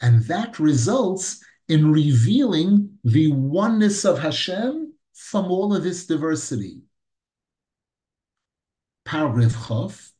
[0.00, 6.82] And that results in revealing the oneness of Hashem from all of this diversity.
[9.04, 10.13] Paragraph Chof,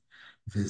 [0.53, 0.67] And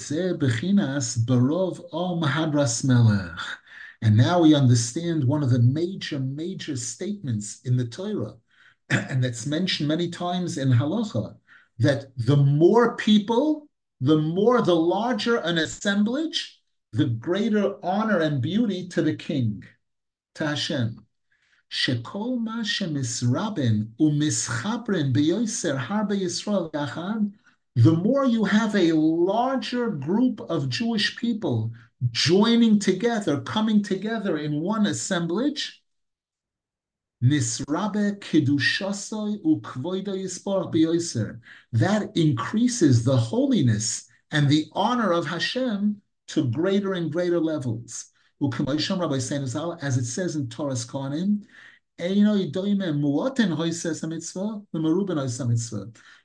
[4.16, 8.34] now we understand one of the major, major statements in the Torah,
[8.90, 11.36] and that's mentioned many times in Halacha,
[11.78, 13.68] that the more people,
[14.00, 16.60] the more, the larger an assemblage,
[16.92, 19.64] the greater honor and beauty to the king,
[20.36, 21.04] to Hashem.
[21.70, 27.32] Shekol ma shemisraben umischabren beyoser harbe Yisrael yachad,
[27.76, 31.72] the more you have a larger group of Jewish people
[32.12, 35.82] joining together, coming together in one assemblage,
[41.72, 48.10] That increases the holiness and the honor of Hashem to greater and greater levels.
[48.42, 51.44] As it says in Toras Kohanim,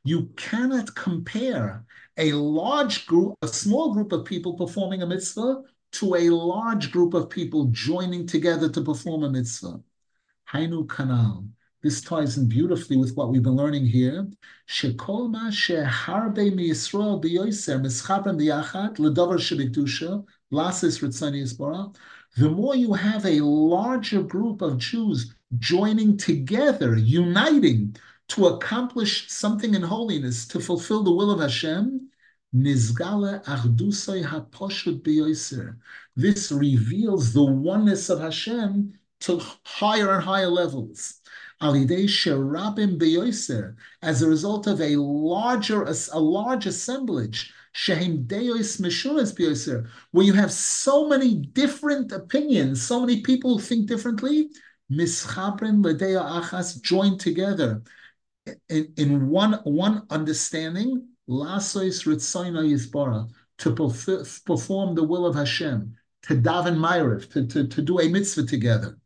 [0.03, 1.85] you cannot compare
[2.17, 7.13] a large group, a small group of people performing a mitzvah to a large group
[7.13, 9.81] of people joining together to perform a mitzvah.
[10.51, 11.47] Hainu kanal.
[11.81, 14.27] This ties in beautifully with what we've been learning here.
[14.67, 21.97] Shekol ma sheharbe mi Yisrael biyoser mischabram biyachat ledavar shebikdusha lasis ritzani.
[22.35, 27.95] The more you have a larger group of Jews joining together, uniting
[28.29, 32.09] to accomplish something in holiness, to fulfill the will of Hashem,
[32.55, 33.41] Nizgala.
[36.15, 41.15] This reveals the oneness of Hashem to higher and higher levels.
[41.61, 41.75] As
[44.21, 47.53] a result of a larger, a large assemblage,
[50.11, 54.49] where you have so many different opinions, so many people who think differently,
[56.81, 57.83] joined together
[58.69, 61.07] in, in one one understanding.
[61.29, 63.29] Lasois ritzayna yisbara
[63.59, 63.71] to
[64.45, 68.97] perform the will of Hashem, to daven ma'ariv, to, to, to do a mitzvah together,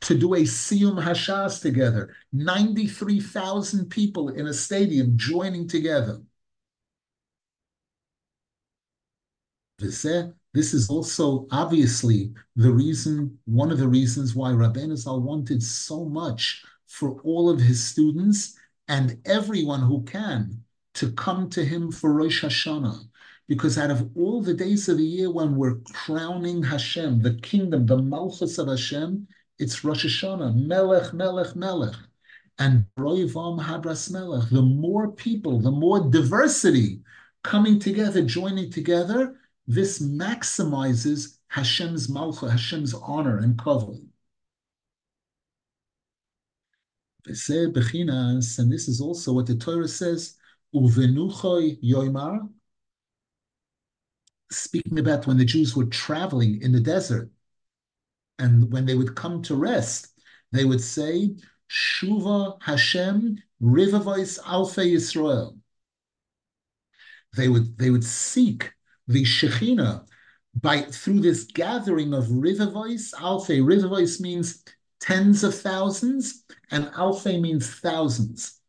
[0.00, 2.14] to do a siyum hashas together.
[2.32, 6.22] Ninety-three thousand people in a stadium joining together.
[9.78, 15.62] This eh, is also obviously the reason, one of the reasons why Rabbeinu Zal wanted
[15.62, 18.56] so much for all of his students
[18.88, 20.62] and everyone who can
[20.94, 22.98] to come to him for Rosh Hashanah.
[23.48, 27.86] Because out of all the days of the year when we're crowning Hashem, the kingdom,
[27.86, 29.28] the Malchus of Hashem,
[29.58, 31.94] it's Rosh Hashanah, Melech, Melech, Melech.
[32.58, 37.00] And Roivam Hadras Melech, the more people, the more diversity
[37.44, 43.58] coming together, joining together, this maximizes Hashem's malchus, Hashem's honor and
[47.28, 48.58] kavod.
[48.58, 50.36] And this is also what the Torah says,
[50.74, 52.48] Uvenuchoy yoimar,
[54.50, 57.30] speaking about when the Jews were traveling in the desert,
[58.38, 60.08] and when they would come to rest,
[60.52, 61.36] they would say,
[61.70, 65.58] Shuva Hashem Rivavois Alfe Yisrael.
[67.36, 68.72] They would they would seek
[69.08, 70.06] the Shekhinah
[70.54, 73.12] by through this gathering of rivavois.
[73.14, 74.62] Alfe, river voice means
[75.06, 78.60] tens of thousands, and Alfe means thousands.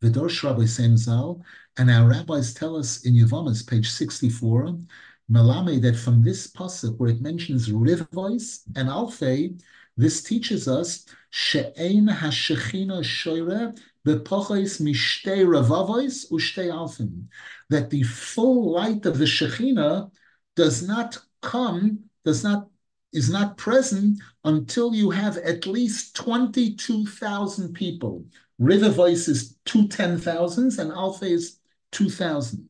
[0.00, 1.42] Vidosh Rabbi Senzal,
[1.76, 4.78] and our rabbis tell us in Yavamas, page 64,
[5.30, 9.60] Malame, that from this pasuk where it mentions rivavois and Alfe,
[9.98, 13.74] this teaches us she'ein hashechina shoire
[14.06, 17.24] bepochais mishtei ravavois ushtei alfim
[17.68, 20.10] that the full light of the Shekhinah
[20.56, 22.68] does not come, does not
[23.12, 28.24] is not present until you have at least 22,000 people.
[28.60, 31.58] Rivavois is two ten thousands and Alfe is
[31.92, 32.68] 2,000.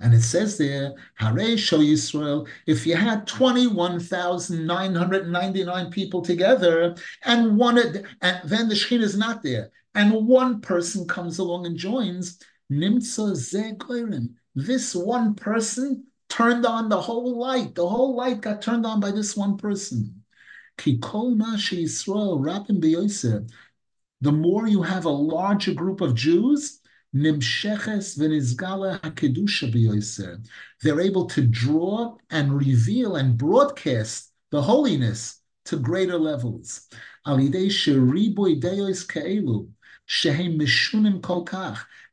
[0.00, 6.94] And it says there, Hare Show Yisrael, if you had 21,999 people together
[7.24, 7.78] and one,
[8.22, 12.38] and then the Shekhinah is not there, and one person comes along and joins,
[12.70, 14.34] Nimtza Zegoirim.
[14.54, 17.74] This one person turned on the whole light.
[17.74, 20.24] The whole light got turned on by this one person.
[24.20, 26.80] The more you have a larger group of Jews.
[30.82, 36.86] They're able to draw and reveal and broadcast the holiness to greater levels.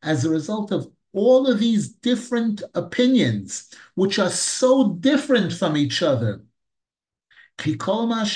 [0.04, 6.04] As a result of all of these different opinions, which are so different from each
[6.04, 6.44] other.
[7.58, 8.36] Because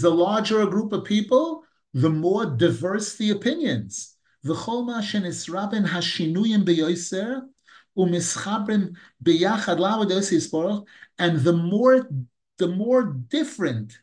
[0.00, 1.62] the larger a group of people,
[1.92, 4.16] the more diverse the opinions.
[4.42, 4.56] And
[11.40, 12.08] the more
[12.56, 13.98] the more different,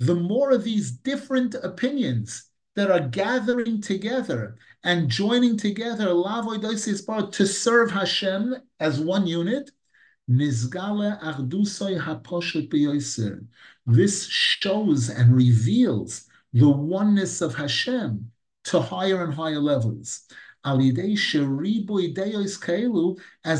[0.00, 7.90] the more of these different opinions that are gathering together and joining together to serve
[7.90, 9.70] Hashem as one unit.
[10.28, 10.68] This
[14.26, 18.30] shows and reveals the oneness of Hashem
[18.64, 20.24] to higher and higher levels.
[20.64, 20.76] As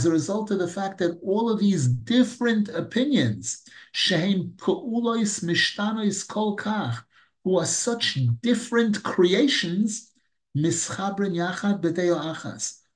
[0.04, 3.62] a result of the fact that all of these different opinions,
[7.46, 10.10] who are such different creations,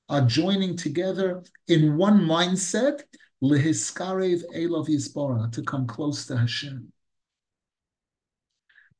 [0.08, 3.02] are joining together in one mindset,
[3.40, 6.92] to come close to Hashem.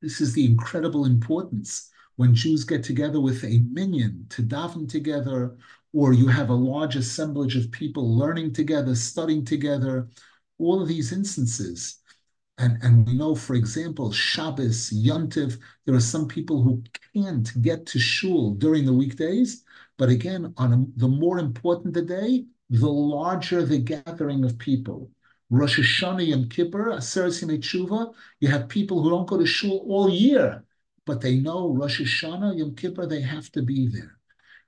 [0.01, 5.57] This is the incredible importance when Jews get together with a minion to daven together,
[5.93, 10.09] or you have a large assemblage of people learning together, studying together,
[10.59, 12.00] all of these instances.
[12.61, 16.85] And, and we know, for example, Shabbos, Yontif, there are some people who
[17.15, 19.65] can't get to shul during the weekdays.
[19.97, 25.11] But again, on a, the more important the day, the larger the gathering of people.
[25.49, 30.11] Rosh Hashanah, Yom Kippur, Aseret Tshuva, you have people who don't go to shul all
[30.11, 30.63] year,
[31.07, 34.19] but they know Rosh Hashanah, Yom Kippur, they have to be there.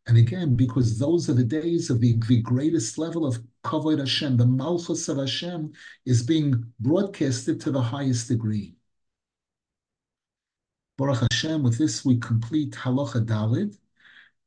[0.06, 4.36] And again, because those are the days of the, the greatest level of Kavod Hashem,
[4.36, 5.72] the Malchus of Hashem
[6.04, 8.74] is being broadcasted to the highest degree.
[10.98, 13.76] Baruch Hashem, with this we complete Halacha Dalid,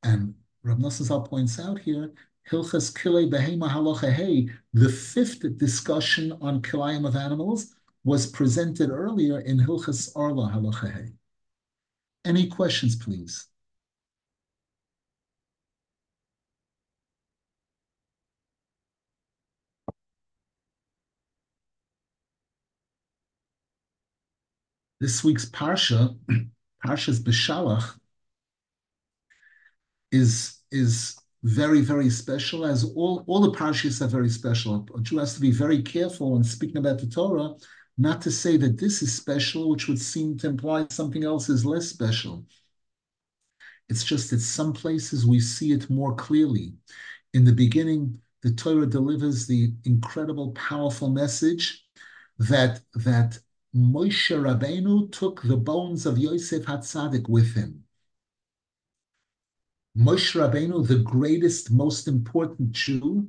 [0.04, 2.14] and Rav Nosson points out here
[2.50, 9.40] Hilchas Kilei Behema Halacha Hey, the fifth discussion on kilayim of animals, was presented earlier
[9.40, 11.14] in Hilchas Arla Halacha Hey.
[12.24, 13.48] Any questions, please?
[25.06, 26.18] This week's Parsha,
[26.84, 27.96] Parsha's Beshalach,
[30.12, 34.84] is, is very, very special, as all, all the parshas are very special.
[34.98, 37.54] A Jew has to be very careful when speaking about the Torah,
[38.00, 41.68] not to say that this is special, which would seem to imply something else is
[41.68, 42.44] less special.
[43.90, 46.74] It's just that some places we see it more clearly.
[47.36, 51.86] In the beginning, the Torah delivers the incredible, powerful message
[52.40, 53.38] that that
[53.76, 57.84] Moshe Rabbeinu took the bones of Yosef Hatzadik with him.
[59.98, 63.28] Moshe Rabbeinu, the greatest, most important Jew,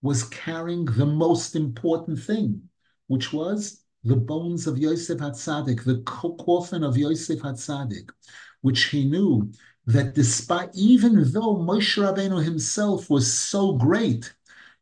[0.00, 2.68] was carrying the most important thing,
[3.08, 8.10] which was the bones of Yosef Hatzadik, the coffin of Yosef Hatzadik,
[8.60, 9.50] which he knew
[9.86, 14.32] that despite, even though Moshe Rabbeinu himself was so great,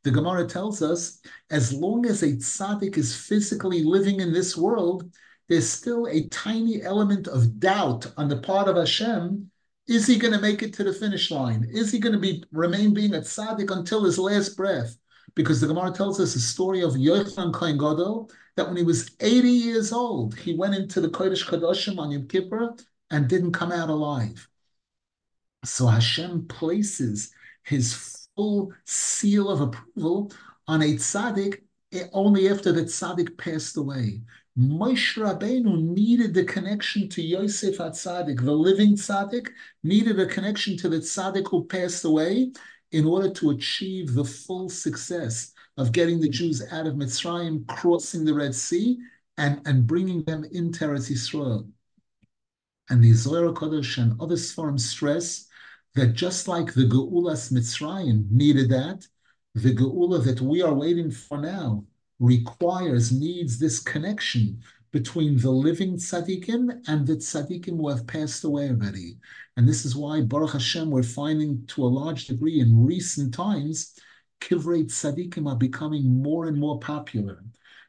[0.07, 5.13] the Gemara tells us, as long as a tzaddik is physically living in this world,
[5.49, 9.51] there's still a tiny element of doubt on the part of Hashem
[9.89, 11.67] is he going to make it to the finish line?
[11.69, 14.97] Is he going to be remain being a tzaddik until his last breath?
[15.35, 19.11] Because the Gemara tells us a story of Yochanan Kohen Gadol that when he was
[19.19, 22.75] 80 years old, he went into the Kodesh Kadoshim on Yom Kippur
[23.11, 24.49] and didn't come out alive.
[25.65, 27.33] So Hashem places
[27.65, 30.31] his full seal of approval
[30.69, 31.63] on a tzaddik
[31.93, 34.21] eh, only after the tzaddik passed away.
[34.59, 39.49] Moshe Rabbeinu needed the connection to Yosef HaTzadik, the living tzaddik,
[39.83, 42.53] needed a connection to the tzaddik who passed away
[42.93, 48.25] in order to achieve the full success of getting the Jews out of Mitzrayim, crossing
[48.25, 48.99] the Red Sea,
[49.37, 51.69] and, and bringing them into Eretz Yisrael.
[52.89, 55.46] And the Zohar Kodesh and other Sfarim stress
[55.97, 59.07] that just like the Geulas Mitzrayim needed that,
[59.55, 61.85] the Geula that we are waiting for now
[62.21, 68.69] requires, needs this connection between the living tzaddikim and the tzaddikim who have passed away
[68.69, 69.17] already.
[69.57, 73.99] And this is why, Baruch Hashem, we're finding to a large degree in recent times,
[74.43, 77.43] kivrei tzaddikim are becoming more and more popular.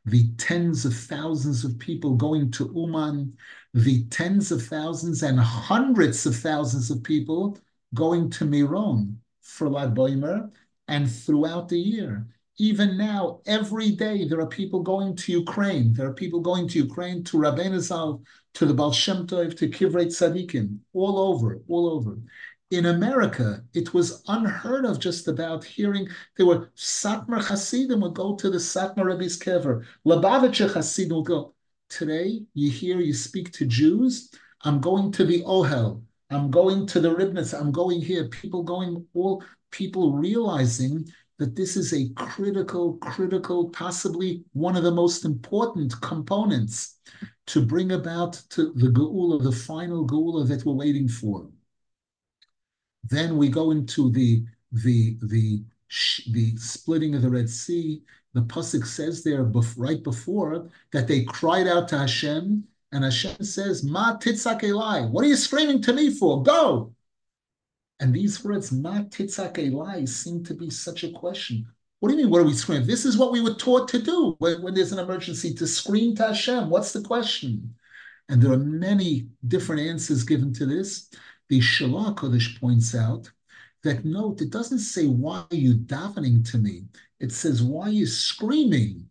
[0.05, 3.35] The tens of thousands of people going to Uman,
[3.73, 7.59] the tens of thousands and hundreds of thousands of people
[7.93, 10.51] going to Miron for Lag Boimer
[10.87, 12.27] and throughout the year
[12.59, 15.93] Even now, every day, there are people going to Ukraine.
[15.93, 18.23] There are people going to Ukraine, to Rabbeinu Zal,
[18.55, 22.17] to the Baal Shem Tov, to Kivrei Tzadikim, all over, all over.
[22.71, 26.07] In America, it was unheard of just about hearing.
[26.35, 29.85] There were Satmar Hasidim would go to the Satmar Rebbe's kever.
[30.05, 31.53] Lubavitcher Hasidim would go.
[31.89, 34.31] Today, you hear, you speak to Jews.
[34.63, 36.01] I'm going to the Ohel.
[36.29, 37.57] I'm going to the Ribnitz.
[37.57, 38.27] I'm going here.
[38.27, 41.07] People going, all people realizing
[41.37, 46.99] that this is a critical, critical, possibly one of the most important components
[47.47, 51.47] to bring about to the Geula, the final Geula that we're waiting for.
[53.03, 55.63] Then we go into the the the
[56.31, 58.01] the splitting of the Red Sea.
[58.33, 59.43] The pasuk says there
[59.77, 65.25] right before that they cried out to Hashem, and Hashem says, "Ma titzak elai." What
[65.25, 66.43] are you screaming to me for?
[66.43, 66.93] Go.
[67.99, 71.67] And these words, "Ma titzak elai," seem to be such a question.
[71.99, 72.31] What do you mean?
[72.31, 72.87] What are we screaming?
[72.87, 76.15] This is what we were taught to do when, when there's an emergency to scream
[76.15, 76.69] to Hashem.
[76.69, 77.75] What's the question?
[78.29, 81.09] And there are many different answers given to this.
[81.49, 83.31] The Shalah Kodesh points out
[83.83, 86.83] that note, it doesn't say, Why are you davening to me?
[87.19, 89.09] It says, Why are you screaming?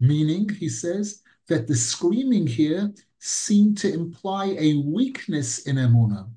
[0.00, 6.30] Meaning, he says, that the screaming here seemed to imply a weakness in Emunah.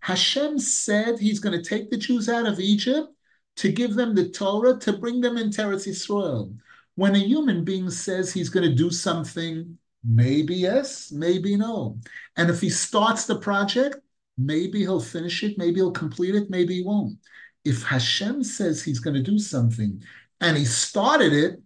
[0.00, 3.08] Hashem said he's going to take the Jews out of Egypt
[3.56, 6.56] to give them the Torah, to bring them into Eretz Yisrael.
[6.94, 11.98] When a human being says he's going to do something, maybe yes, maybe no.
[12.36, 13.96] And if he starts the project,
[14.36, 17.18] maybe he'll finish it, maybe he'll complete it, maybe he won't.
[17.64, 20.02] If Hashem says he's going to do something
[20.40, 21.60] and he started it,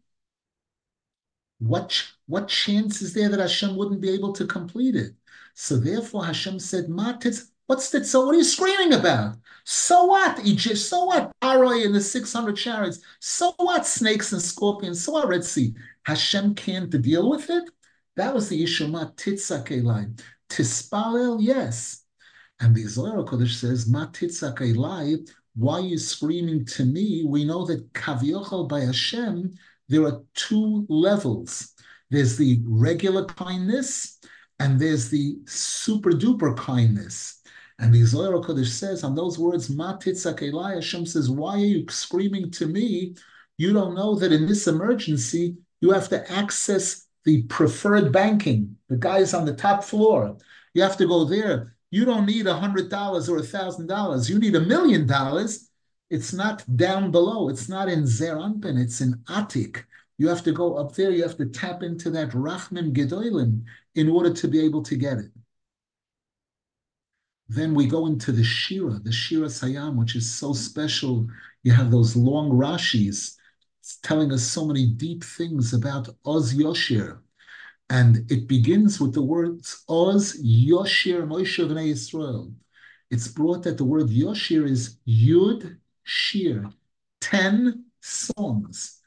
[1.59, 5.12] what, what chance is there that Hashem wouldn't be able to complete it?
[5.53, 8.07] So therefore Hashem said, Matis, what's that?
[8.07, 9.37] So what are you screaming about?
[9.64, 10.78] So what, Egypt?
[10.78, 13.01] So what, Aroi and the 600 chariots?
[13.20, 15.05] So what, snakes and scorpions?
[15.05, 15.74] So what, Red Sea?
[16.05, 17.64] Hashem can't deal with it?
[18.16, 20.18] That was the issue, Ma titzak elai.
[20.49, 22.05] Tispalel, yes.
[22.61, 27.24] And the Zohar Kodesh says, Ma titzak elai, why are you screaming to me?
[27.26, 29.53] We know that Kaviochel by Hashem,
[29.91, 31.74] there are two levels.
[32.13, 34.19] There's the regular kindness,
[34.61, 37.41] and there's the super duper kindness.
[37.79, 41.87] And the Zohar Kodesh says on those words, Ma titzak Hashem says, why are you
[41.89, 43.17] screaming to me?
[43.57, 48.77] You don't know that in this emergency, you have to access the preferred banking.
[48.91, 50.37] The guys on the top floor.
[50.75, 51.77] You have to go there.
[51.91, 54.29] You don't need a hundred dollars or a thousand dollars.
[54.29, 55.71] You need a million dollars.
[56.11, 57.49] It's not down below.
[57.49, 58.79] It's not in Zeir Anpin.
[58.79, 59.85] It's in Atik.
[60.19, 61.11] You have to go up there.
[61.11, 65.19] You have to tap into that Rachmim Gedolim in order to be able to get
[65.19, 65.31] it.
[67.49, 71.27] Then we go into the Shira, the Shira Sayam, which is so special.
[71.63, 73.37] You have those long Rashis
[74.03, 77.19] telling us so many deep things about Oz Yoshir.
[77.91, 82.55] And it begins with the words Oz Yoshir Moshe Bnei Yisrael.
[83.11, 86.71] It's brought that the word Yoshir is Yud Shir,
[87.21, 89.02] 10 songs,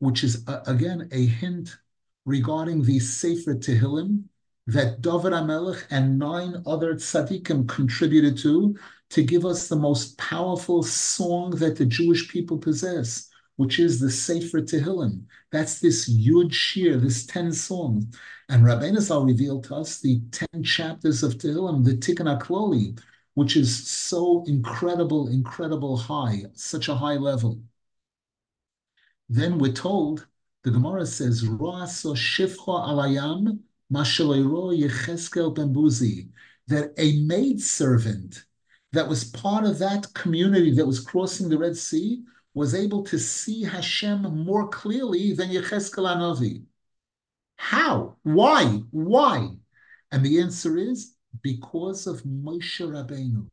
[0.00, 1.78] which is, uh, again, a hint
[2.26, 4.24] regarding the Sefer Tehillim,
[4.66, 8.76] that David HaMelech and nine other tzaddikim contributed to
[9.10, 14.10] to give us the most powerful song that the Jewish people possess, which is the
[14.10, 15.24] Sefer Tehillim.
[15.50, 18.06] That's this Yud Shir, this 10 songs.
[18.48, 23.00] And Rabbi Zal revealed to us the 10 chapters of Tehillim, the Tikkun HaKloli,
[23.34, 27.60] which is so incredible, incredible high, such a high level.
[29.30, 30.26] Then we're told,
[30.64, 33.60] the Gemara says, Ro'aso shifcha alayam
[36.68, 38.44] that a maid servant
[38.92, 42.22] that was part of that community that was crossing the Red Sea
[42.54, 46.64] was able to see Hashem more clearly than Yecheskel Anovi.
[47.56, 48.16] How?
[48.22, 48.82] Why?
[48.90, 49.50] Why?
[50.10, 53.46] And the answer is because of Moshe Rabbeinu.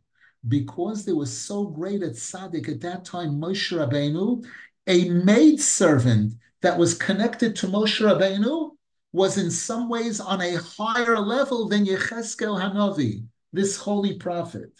[0.47, 4.45] Because there was so great at Tzaddik at that time, Moshe Rabbeinu,
[4.87, 8.71] a maid servant that was connected to Moshe Rabbeinu
[9.13, 14.71] was in some ways on a higher level than Yecheskel Hanavi, this holy prophet.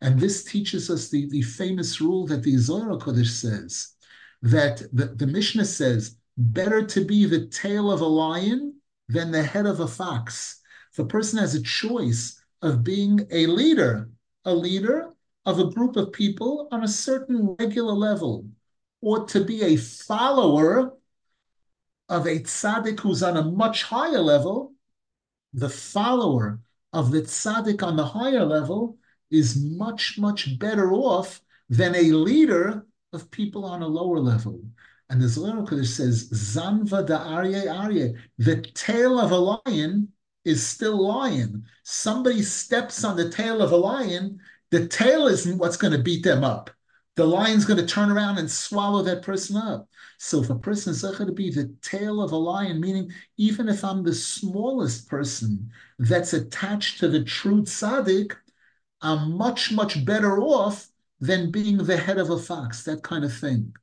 [0.00, 3.94] And this teaches us the, the famous rule that the Zohar Kodesh says,
[4.42, 8.74] that the, the Mishnah says, better to be the tail of a lion
[9.08, 10.60] than the head of a fox.
[10.98, 14.08] A person has a choice of being a leader,
[14.44, 15.10] a leader
[15.44, 18.46] of a group of people on a certain regular level,
[19.06, 20.92] or to be a follower
[22.08, 24.72] of a tzaddik who's on a much higher level,
[25.52, 26.58] the follower
[26.92, 28.98] of the tzaddik on the higher level
[29.30, 34.60] is much, much better off than a leader of people on a lower level.
[35.08, 40.08] And the Zohar Kodesh says, Zanva da Arye Arye, the tail of a lion
[40.44, 41.64] is still lion.
[41.84, 44.40] Somebody steps on the tail of a lion,
[44.72, 46.70] the tail isn't what's going to beat them up.
[47.16, 49.88] The lion's going to turn around and swallow that person up.
[50.18, 53.68] So if a person is going to be the tail of a lion, meaning even
[53.68, 58.36] if I'm the smallest person that's attached to the true tzaddik,
[59.00, 60.88] I'm much, much better off
[61.20, 63.74] than being the head of a fox, that kind of thing.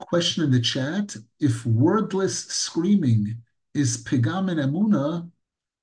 [0.00, 3.42] Question in the chat, if wordless screaming
[3.74, 5.30] is pigam and emuna,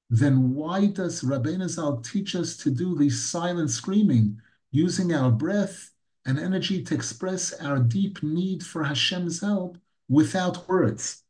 [0.09, 4.39] then why does Rabbeinu Zal teach us to do the silent screaming,
[4.71, 5.91] using our breath
[6.25, 9.77] and energy to express our deep need for Hashem's help
[10.07, 11.23] without words?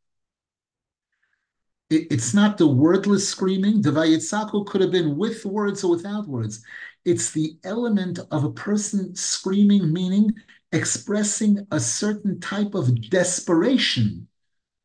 [1.90, 3.82] It, it's not the wordless screaming.
[3.82, 6.64] The Vayitzaku could have been with words or without words.
[7.06, 10.34] It's the element of a person screaming, meaning
[10.72, 14.28] expressing a certain type of desperation.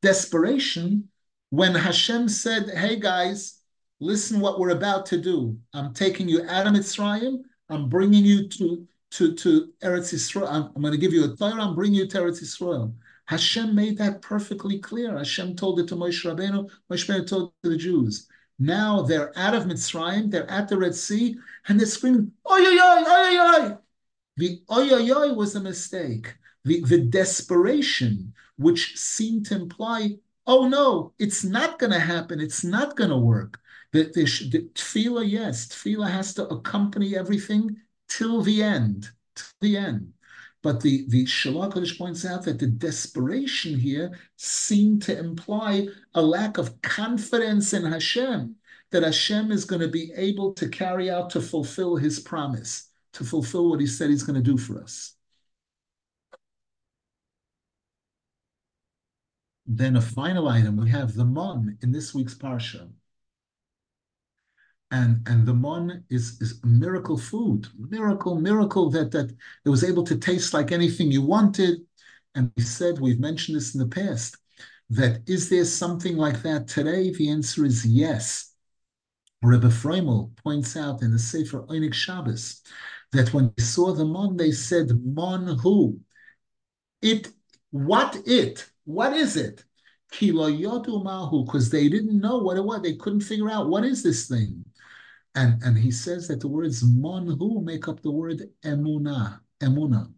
[0.03, 1.09] Desperation
[1.49, 3.60] when Hashem said, Hey guys,
[4.01, 5.57] listen what we're about to do.
[5.73, 7.43] I'm taking you out of Mitzrayim.
[7.69, 10.51] I'm bringing you to, to, to Eretz Yisrael.
[10.51, 11.63] I'm, I'm going to give you a Torah.
[11.63, 12.93] I'm bringing you to Eretz Yisrael.
[13.27, 15.17] Hashem made that perfectly clear.
[15.17, 16.69] Hashem told it to Moshe Rabbeinu.
[16.91, 18.27] Moshe Rabbeinu told it to the Jews.
[18.59, 20.31] Now they're out of Mitzrayim.
[20.31, 21.37] They're at the Red Sea,
[21.69, 23.79] and they're screaming, "Oy oy oy oy oy!"
[24.37, 26.35] The oy oy oy was a mistake.
[26.65, 32.41] The the desperation, which seemed to imply, "Oh no, it's not going to happen.
[32.41, 33.60] It's not going to work."
[33.93, 37.77] The, the, the tefillah, yes, tefillah has to accompany everything
[38.09, 40.13] till the end, till the end.
[40.63, 46.23] But the, the Shalah Kodesh points out that the desperation here seemed to imply a
[46.23, 48.57] lack of confidence in Hashem,
[48.91, 53.25] that Hashem is going to be able to carry out, to fulfill his promise, to
[53.25, 55.15] fulfill what he said he's going to do for us.
[59.67, 62.91] Then a final item, we have the Mon in this week's Parsha
[64.91, 69.31] and and the mon is is miracle food, miracle, miracle that that
[69.65, 71.81] it was able to taste like anything you wanted.
[72.35, 74.37] And we said we've mentioned this in the past
[74.91, 77.13] that is there something like that today?
[77.13, 78.53] The answer is yes.
[79.43, 82.63] Rebbe Freimel points out in the Sefer Oinik Shabbos
[83.13, 86.01] that when they saw the mon, they said, "Mon who?
[87.03, 87.29] It
[87.71, 88.71] what it?
[88.85, 89.65] What is it?"
[90.13, 92.83] Kiloyodu mahu?" Because they didn't know what it was.
[92.83, 94.65] They couldn't figure out what is this thing.
[95.35, 100.13] And, and he says that the words monhu make up the word emuna, emuna.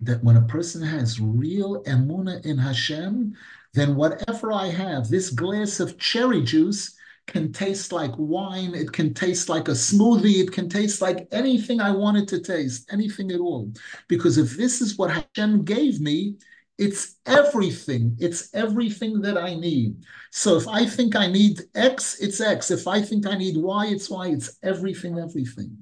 [0.00, 3.34] That when a person has real emuna in Hashem,
[3.72, 6.94] then whatever I have, this glass of cherry juice
[7.26, 11.80] can taste like wine, it can taste like a smoothie, it can taste like anything
[11.80, 13.72] I want it to taste, anything at all.
[14.08, 16.36] Because if this is what Hashem gave me,
[16.76, 18.16] it's everything.
[18.18, 19.96] It's everything that I need.
[20.30, 22.70] So if I think I need X, it's X.
[22.70, 24.28] If I think I need Y, it's Y.
[24.28, 25.76] It's everything, everything.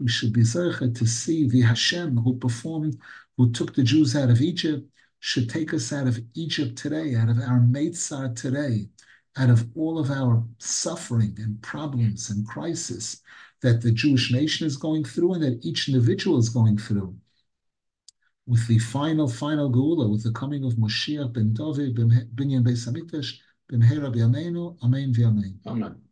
[0.00, 2.98] We should be zeichet to see the Hashem who performed,
[3.36, 4.88] who took the Jews out of Egypt,
[5.20, 8.88] should take us out of Egypt today, out of our Meitzar today,
[9.36, 13.20] out of all of our suffering and problems and crisis
[13.62, 17.14] that the Jewish nation is going through and that each individual is going through
[18.48, 21.94] with the final, final Geula, with the coming of Moshiach ben David,
[22.34, 23.38] Binyan Beis Hamikdash,
[23.68, 25.54] ben Hera Amen v'Amen.
[25.66, 26.07] Amen.